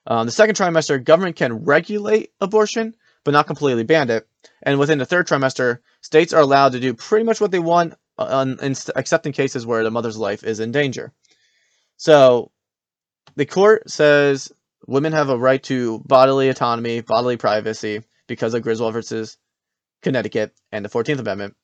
Um, 0.08 0.28
the 0.28 0.32
second 0.32 0.56
trimester, 0.56 1.04
government 1.04 1.36
can 1.36 1.66
regulate 1.66 2.32
abortion, 2.40 2.96
but 3.24 3.32
not 3.32 3.48
completely 3.48 3.84
ban 3.84 4.12
it. 4.12 4.28
And 4.62 4.80
within 4.80 5.00
the 5.00 5.06
third 5.06 5.28
trimester, 5.28 5.80
states 6.02 6.32
are 6.32 6.42
allowed 6.42 6.74
to 6.74 6.80
do 6.80 6.94
pretty 6.94 7.26
much 7.26 7.42
what 7.42 7.52
they 7.52 7.60
want, 7.60 7.96
on, 8.18 8.60
in, 8.62 8.76
except 8.96 9.26
in 9.26 9.34
cases 9.34 9.66
where 9.66 9.84
the 9.84 9.92
mother's 9.92 10.18
life 10.18 10.44
is 10.44 10.60
in 10.60 10.72
danger. 10.72 11.12
So 11.98 12.52
the 13.36 13.46
court 13.46 13.90
says 13.90 14.52
women 14.88 15.14
have 15.14 15.30
a 15.30 15.38
right 15.38 15.62
to 15.64 16.00
bodily 16.00 16.50
autonomy, 16.50 17.02
bodily 17.02 17.38
privacy, 17.38 18.04
because 18.28 18.54
of 18.54 18.62
Griswold 18.62 18.94
versus 18.94 19.38
Connecticut 20.02 20.54
and 20.72 20.84
the 20.84 20.90
14th 20.90 21.20
Amendment. 21.20 21.56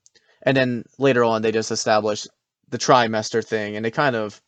And 0.44 0.58
then 0.58 0.84
later 0.98 1.24
on, 1.24 1.42
they 1.42 1.52
just 1.52 1.72
establish 1.72 2.28
the 2.70 2.78
trimester 2.78 3.46
thing, 3.46 3.76
and 3.76 3.86
they 3.86 3.92
kind 3.92 4.16
of 4.16 4.42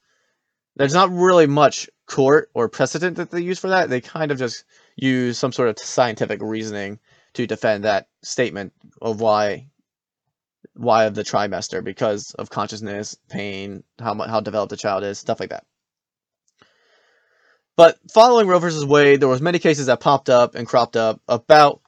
there's 0.76 0.94
not 0.94 1.12
really 1.12 1.46
much 1.46 1.88
court 2.08 2.50
or 2.54 2.68
precedent 2.68 3.18
that 3.18 3.30
they 3.30 3.42
use 3.42 3.60
for 3.60 3.70
that. 3.70 3.90
They 3.90 4.02
kind 4.02 4.32
of 4.32 4.40
just 4.40 4.64
use 4.96 5.38
some 5.38 5.52
sort 5.52 5.70
of 5.70 5.78
scientific 5.78 6.42
reasoning 6.42 7.00
to 7.34 7.46
defend 7.46 7.84
that 7.84 8.08
statement 8.24 8.74
of 9.02 9.22
why 9.22 9.68
why 10.76 11.06
of 11.06 11.14
the 11.14 11.24
trimester 11.24 11.84
because 11.84 12.34
of 12.34 12.50
consciousness, 12.50 13.16
pain, 13.30 13.84
how 14.00 14.16
how 14.16 14.40
developed 14.40 14.72
the 14.72 14.78
child 14.78 15.04
is, 15.04 15.20
stuff 15.20 15.40
like 15.40 15.50
that. 15.50 15.66
But 17.76 17.98
following 18.12 18.48
Roe 18.48 18.60
versus 18.60 18.86
Wade, 18.86 19.20
there 19.20 19.28
was 19.28 19.42
many 19.42 19.58
cases 19.58 19.88
that 19.88 20.00
popped 20.00 20.30
up 20.30 20.54
and 20.54 20.68
cropped 20.68 20.96
up 20.96 21.22
about 21.28 21.82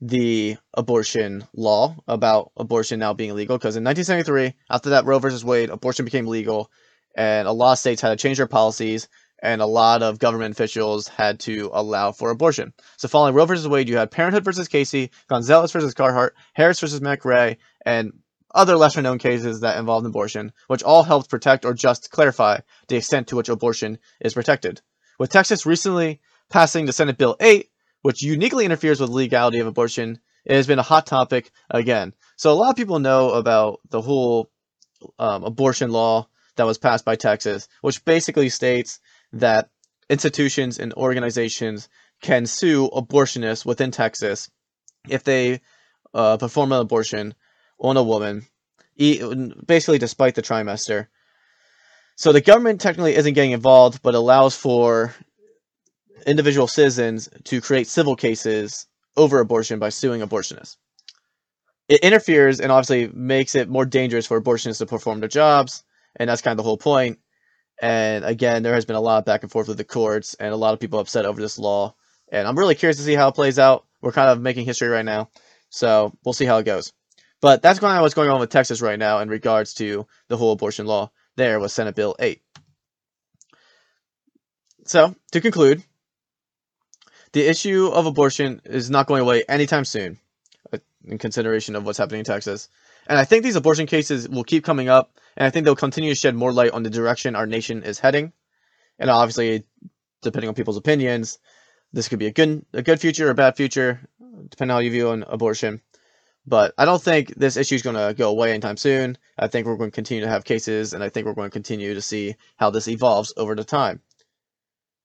the 0.00 0.56
abortion 0.74 1.44
law, 1.54 1.96
about 2.06 2.52
abortion 2.56 3.00
now 3.00 3.12
being 3.12 3.34
legal. 3.34 3.58
Because 3.58 3.76
in 3.76 3.84
1973, 3.84 4.54
after 4.70 4.90
that 4.90 5.04
Roe 5.04 5.18
versus 5.18 5.44
Wade, 5.44 5.70
abortion 5.70 6.04
became 6.04 6.26
legal, 6.26 6.70
and 7.16 7.48
a 7.48 7.52
lot 7.52 7.72
of 7.72 7.78
states 7.78 8.00
had 8.00 8.10
to 8.10 8.16
change 8.16 8.36
their 8.36 8.46
policies 8.46 9.08
and 9.42 9.60
a 9.60 9.66
lot 9.66 10.04
of 10.04 10.20
government 10.20 10.52
officials 10.52 11.08
had 11.08 11.40
to 11.40 11.68
allow 11.72 12.12
for 12.12 12.30
abortion. 12.30 12.72
So 12.96 13.08
following 13.08 13.34
Roe 13.34 13.44
versus 13.44 13.66
Wade, 13.66 13.88
you 13.88 13.96
had 13.96 14.12
Parenthood 14.12 14.44
versus 14.44 14.68
Casey, 14.68 15.10
Gonzales 15.28 15.72
versus 15.72 15.94
Carhart, 15.94 16.36
Harris 16.52 16.78
versus 16.78 17.00
McRae, 17.00 17.56
and 17.84 18.12
other 18.54 18.76
lesser 18.76 19.02
known 19.02 19.18
cases 19.18 19.60
that 19.60 19.78
involved 19.78 20.06
abortion, 20.06 20.52
which 20.68 20.84
all 20.84 21.02
helped 21.02 21.28
protect 21.28 21.64
or 21.64 21.74
just 21.74 22.10
clarify 22.12 22.60
the 22.86 22.96
extent 22.96 23.28
to 23.28 23.36
which 23.36 23.48
abortion 23.48 23.98
is 24.20 24.34
protected. 24.34 24.80
With 25.18 25.30
Texas 25.30 25.66
recently 25.66 26.20
passing 26.50 26.86
the 26.86 26.92
Senate 26.92 27.18
Bill 27.18 27.36
8, 27.40 27.68
which 28.02 28.22
uniquely 28.22 28.64
interferes 28.64 29.00
with 29.00 29.10
legality 29.10 29.60
of 29.60 29.66
abortion, 29.66 30.18
it 30.44 30.54
has 30.54 30.66
been 30.66 30.78
a 30.78 30.82
hot 30.82 31.06
topic 31.06 31.50
again. 31.70 32.14
So 32.36 32.52
a 32.52 32.54
lot 32.54 32.70
of 32.70 32.76
people 32.76 32.98
know 32.98 33.30
about 33.30 33.80
the 33.90 34.00
whole 34.00 34.50
um, 35.18 35.44
abortion 35.44 35.90
law 35.90 36.28
that 36.56 36.66
was 36.66 36.78
passed 36.78 37.04
by 37.04 37.16
Texas, 37.16 37.68
which 37.80 38.04
basically 38.04 38.48
states 38.48 39.00
that 39.32 39.70
institutions 40.10 40.78
and 40.78 40.92
organizations 40.94 41.88
can 42.20 42.46
sue 42.46 42.88
abortionists 42.90 43.64
within 43.64 43.90
Texas 43.90 44.50
if 45.08 45.24
they 45.24 45.60
uh, 46.14 46.36
perform 46.36 46.72
an 46.72 46.80
abortion 46.80 47.34
on 47.78 47.96
a 47.96 48.02
woman, 48.02 48.46
basically 48.96 49.98
despite 49.98 50.34
the 50.34 50.42
trimester. 50.42 51.08
So 52.16 52.32
the 52.32 52.40
government 52.40 52.80
technically 52.80 53.14
isn't 53.16 53.34
getting 53.34 53.52
involved, 53.52 54.02
but 54.02 54.14
allows 54.14 54.56
for 54.56 55.14
individual 56.26 56.68
citizens 56.68 57.28
to 57.44 57.60
create 57.60 57.86
civil 57.88 58.16
cases 58.16 58.86
over 59.16 59.40
abortion 59.40 59.78
by 59.78 59.88
suing 59.88 60.20
abortionists. 60.20 60.76
It 61.88 62.00
interferes 62.00 62.60
and 62.60 62.70
obviously 62.70 63.08
makes 63.12 63.54
it 63.54 63.68
more 63.68 63.84
dangerous 63.84 64.26
for 64.26 64.40
abortionists 64.40 64.78
to 64.78 64.86
perform 64.86 65.20
their 65.20 65.28
jobs, 65.28 65.84
and 66.16 66.30
that's 66.30 66.42
kind 66.42 66.52
of 66.52 66.58
the 66.58 66.68
whole 66.68 66.78
point. 66.78 67.18
And 67.80 68.24
again, 68.24 68.62
there 68.62 68.74
has 68.74 68.84
been 68.84 68.96
a 68.96 69.00
lot 69.00 69.18
of 69.18 69.24
back 69.24 69.42
and 69.42 69.50
forth 69.50 69.68
with 69.68 69.78
the 69.78 69.84
courts, 69.84 70.34
and 70.34 70.52
a 70.52 70.56
lot 70.56 70.72
of 70.72 70.80
people 70.80 71.00
upset 71.00 71.26
over 71.26 71.40
this 71.40 71.58
law. 71.58 71.94
And 72.30 72.46
I'm 72.46 72.58
really 72.58 72.76
curious 72.76 72.96
to 72.98 73.02
see 73.02 73.14
how 73.14 73.28
it 73.28 73.34
plays 73.34 73.58
out. 73.58 73.84
We're 74.00 74.12
kind 74.12 74.30
of 74.30 74.40
making 74.40 74.64
history 74.64 74.88
right 74.88 75.04
now, 75.04 75.30
so 75.70 76.16
we'll 76.24 76.32
see 76.32 76.44
how 76.44 76.58
it 76.58 76.64
goes. 76.64 76.92
But 77.40 77.60
that's 77.60 77.80
kind 77.80 77.96
of 77.96 78.02
what's 78.02 78.14
going 78.14 78.30
on 78.30 78.40
with 78.40 78.50
Texas 78.50 78.80
right 78.80 78.98
now 78.98 79.18
in 79.18 79.28
regards 79.28 79.74
to 79.74 80.06
the 80.28 80.36
whole 80.36 80.52
abortion 80.52 80.86
law. 80.86 81.10
There 81.36 81.58
was 81.58 81.72
Senate 81.72 81.94
Bill 81.94 82.14
8. 82.18 82.40
So, 84.84 85.14
to 85.30 85.40
conclude, 85.40 85.82
the 87.32 87.48
issue 87.48 87.88
of 87.88 88.06
abortion 88.06 88.60
is 88.64 88.90
not 88.90 89.06
going 89.06 89.22
away 89.22 89.44
anytime 89.48 89.84
soon, 89.84 90.18
uh, 90.72 90.78
in 91.04 91.18
consideration 91.18 91.76
of 91.76 91.84
what's 91.84 91.98
happening 91.98 92.20
in 92.20 92.24
Texas. 92.24 92.68
And 93.06 93.18
I 93.18 93.24
think 93.24 93.42
these 93.42 93.56
abortion 93.56 93.86
cases 93.86 94.28
will 94.28 94.44
keep 94.44 94.64
coming 94.64 94.88
up, 94.88 95.18
and 95.36 95.46
I 95.46 95.50
think 95.50 95.64
they'll 95.64 95.76
continue 95.76 96.10
to 96.10 96.14
shed 96.14 96.34
more 96.34 96.52
light 96.52 96.72
on 96.72 96.82
the 96.82 96.90
direction 96.90 97.34
our 97.34 97.46
nation 97.46 97.82
is 97.82 97.98
heading. 97.98 98.32
And 98.98 99.08
obviously, 99.08 99.64
depending 100.20 100.48
on 100.48 100.54
people's 100.54 100.76
opinions, 100.76 101.38
this 101.92 102.08
could 102.08 102.18
be 102.18 102.26
a 102.26 102.32
good 102.32 102.64
a 102.72 102.82
good 102.82 103.00
future 103.00 103.28
or 103.28 103.30
a 103.30 103.34
bad 103.34 103.56
future, 103.56 104.00
depending 104.48 104.72
on 104.72 104.76
how 104.76 104.80
you 104.80 104.90
view 104.90 105.08
on 105.10 105.24
abortion. 105.24 105.80
But 106.46 106.74
I 106.76 106.84
don't 106.84 107.02
think 107.02 107.34
this 107.36 107.56
issue 107.56 107.76
is 107.76 107.82
going 107.82 107.96
to 107.96 108.14
go 108.14 108.30
away 108.30 108.50
anytime 108.50 108.76
soon. 108.76 109.16
I 109.38 109.46
think 109.46 109.66
we're 109.66 109.76
going 109.76 109.90
to 109.90 109.94
continue 109.94 110.24
to 110.24 110.28
have 110.28 110.44
cases, 110.44 110.92
and 110.92 111.02
I 111.02 111.08
think 111.08 111.26
we're 111.26 111.34
going 111.34 111.50
to 111.50 111.52
continue 111.52 111.94
to 111.94 112.02
see 112.02 112.34
how 112.56 112.70
this 112.70 112.88
evolves 112.88 113.32
over 113.36 113.54
the 113.54 113.64
time. 113.64 114.00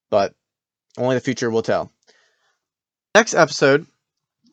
But 0.10 0.34
only 0.97 1.15
the 1.15 1.21
future 1.21 1.52
will 1.52 1.62
tell. 1.62 1.91
Next 3.13 3.36
episode, 3.36 3.86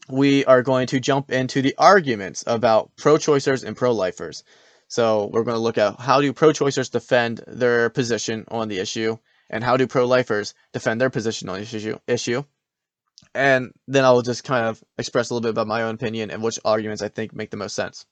we 0.08 0.44
are 0.44 0.62
going 0.62 0.86
to 0.88 1.00
jump 1.00 1.30
into 1.30 1.62
the 1.62 1.74
arguments 1.78 2.44
about 2.46 2.94
pro-choicers 2.96 3.64
and 3.64 3.76
pro-lifers. 3.76 4.44
So 4.88 5.30
we're 5.32 5.44
going 5.44 5.56
to 5.56 5.62
look 5.62 5.78
at 5.78 5.98
how 5.98 6.20
do 6.20 6.32
pro-choicers 6.34 6.90
defend 6.90 7.42
their 7.46 7.88
position 7.88 8.44
on 8.48 8.68
the 8.68 8.78
issue, 8.78 9.16
and 9.48 9.64
how 9.64 9.78
do 9.78 9.86
pro-lifers 9.86 10.54
defend 10.72 11.00
their 11.00 11.10
position 11.10 11.48
on 11.48 11.56
the 11.56 11.62
issue. 11.62 11.98
issue. 12.06 12.44
And 13.34 13.72
then 13.88 14.04
I'll 14.04 14.22
just 14.22 14.44
kind 14.44 14.66
of 14.66 14.82
express 14.96 15.30
a 15.30 15.34
little 15.34 15.42
bit 15.42 15.50
about 15.50 15.66
my 15.66 15.82
own 15.82 15.96
opinion 15.96 16.30
and 16.30 16.42
which 16.42 16.60
arguments 16.64 17.02
I 17.02 17.08
think 17.08 17.34
make 17.34 17.50
the 17.50 17.56
most 17.56 17.74
sense. 17.74 18.06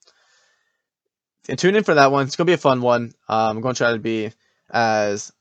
And 1.48 1.58
tune 1.58 1.76
in 1.76 1.85
for 1.85 1.94
that 1.94 2.12
one. 2.12 2.26
It's 2.26 2.37
going 2.37 2.46
to 2.46 2.50
be 2.50 2.54
a 2.54 2.58
fun 2.58 2.82
one. 2.82 3.12
Um, 3.28 3.56
I'm 3.56 3.61
going 3.61 3.74
to 3.74 3.78
try 3.78 3.92
to 3.92 3.98
be 3.98 4.32
as 4.70 5.32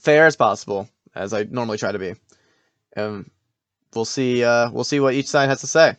fair 0.00 0.26
as 0.26 0.36
possible, 0.36 0.88
as 1.14 1.32
I 1.32 1.44
normally 1.44 1.78
try 1.78 1.92
to 1.92 1.98
be. 1.98 2.14
And 2.94 3.30
we'll 3.94 4.04
see. 4.04 4.44
Uh, 4.44 4.70
we'll 4.70 4.84
see 4.84 5.00
what 5.00 5.14
each 5.14 5.28
side 5.28 5.48
has 5.48 5.60
to 5.60 5.66
say. 5.66 5.96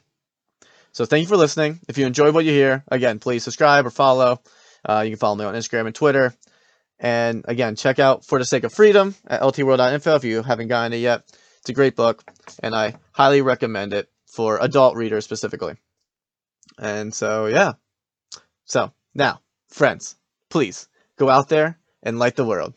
So 0.91 1.05
thank 1.05 1.21
you 1.21 1.27
for 1.27 1.37
listening. 1.37 1.79
If 1.87 1.97
you 1.97 2.05
enjoyed 2.05 2.35
what 2.35 2.45
you 2.45 2.51
hear, 2.51 2.83
again, 2.87 3.19
please 3.19 3.43
subscribe 3.43 3.85
or 3.85 3.89
follow. 3.89 4.41
Uh, 4.87 5.01
you 5.01 5.11
can 5.11 5.19
follow 5.19 5.35
me 5.35 5.45
on 5.45 5.55
Instagram 5.55 5.87
and 5.87 5.95
Twitter. 5.95 6.33
And 6.99 7.43
again, 7.47 7.75
check 7.75 7.99
out 7.99 8.25
For 8.25 8.37
the 8.39 8.45
Sake 8.45 8.63
of 8.63 8.73
Freedom 8.73 9.15
at 9.25 9.41
ltworld.info 9.41 10.15
if 10.15 10.23
you 10.23 10.43
haven't 10.43 10.67
gotten 10.67 10.93
it 10.93 10.97
yet. 10.97 11.23
It's 11.63 11.69
a 11.69 11.73
great 11.73 11.95
book, 11.95 12.29
and 12.61 12.75
I 12.75 12.95
highly 13.13 13.41
recommend 13.41 13.93
it 13.93 14.09
for 14.27 14.57
adult 14.61 14.97
readers 14.97 15.23
specifically. 15.23 15.75
And 16.77 17.15
so, 17.15 17.45
yeah. 17.45 17.75
So, 18.65 18.91
now, 19.15 19.39
friends, 19.69 20.17
please 20.49 20.89
go 21.15 21.29
out 21.29 21.47
there 21.47 21.79
and 22.01 22.19
light 22.19 22.35
the 22.35 22.43
world. 22.43 22.73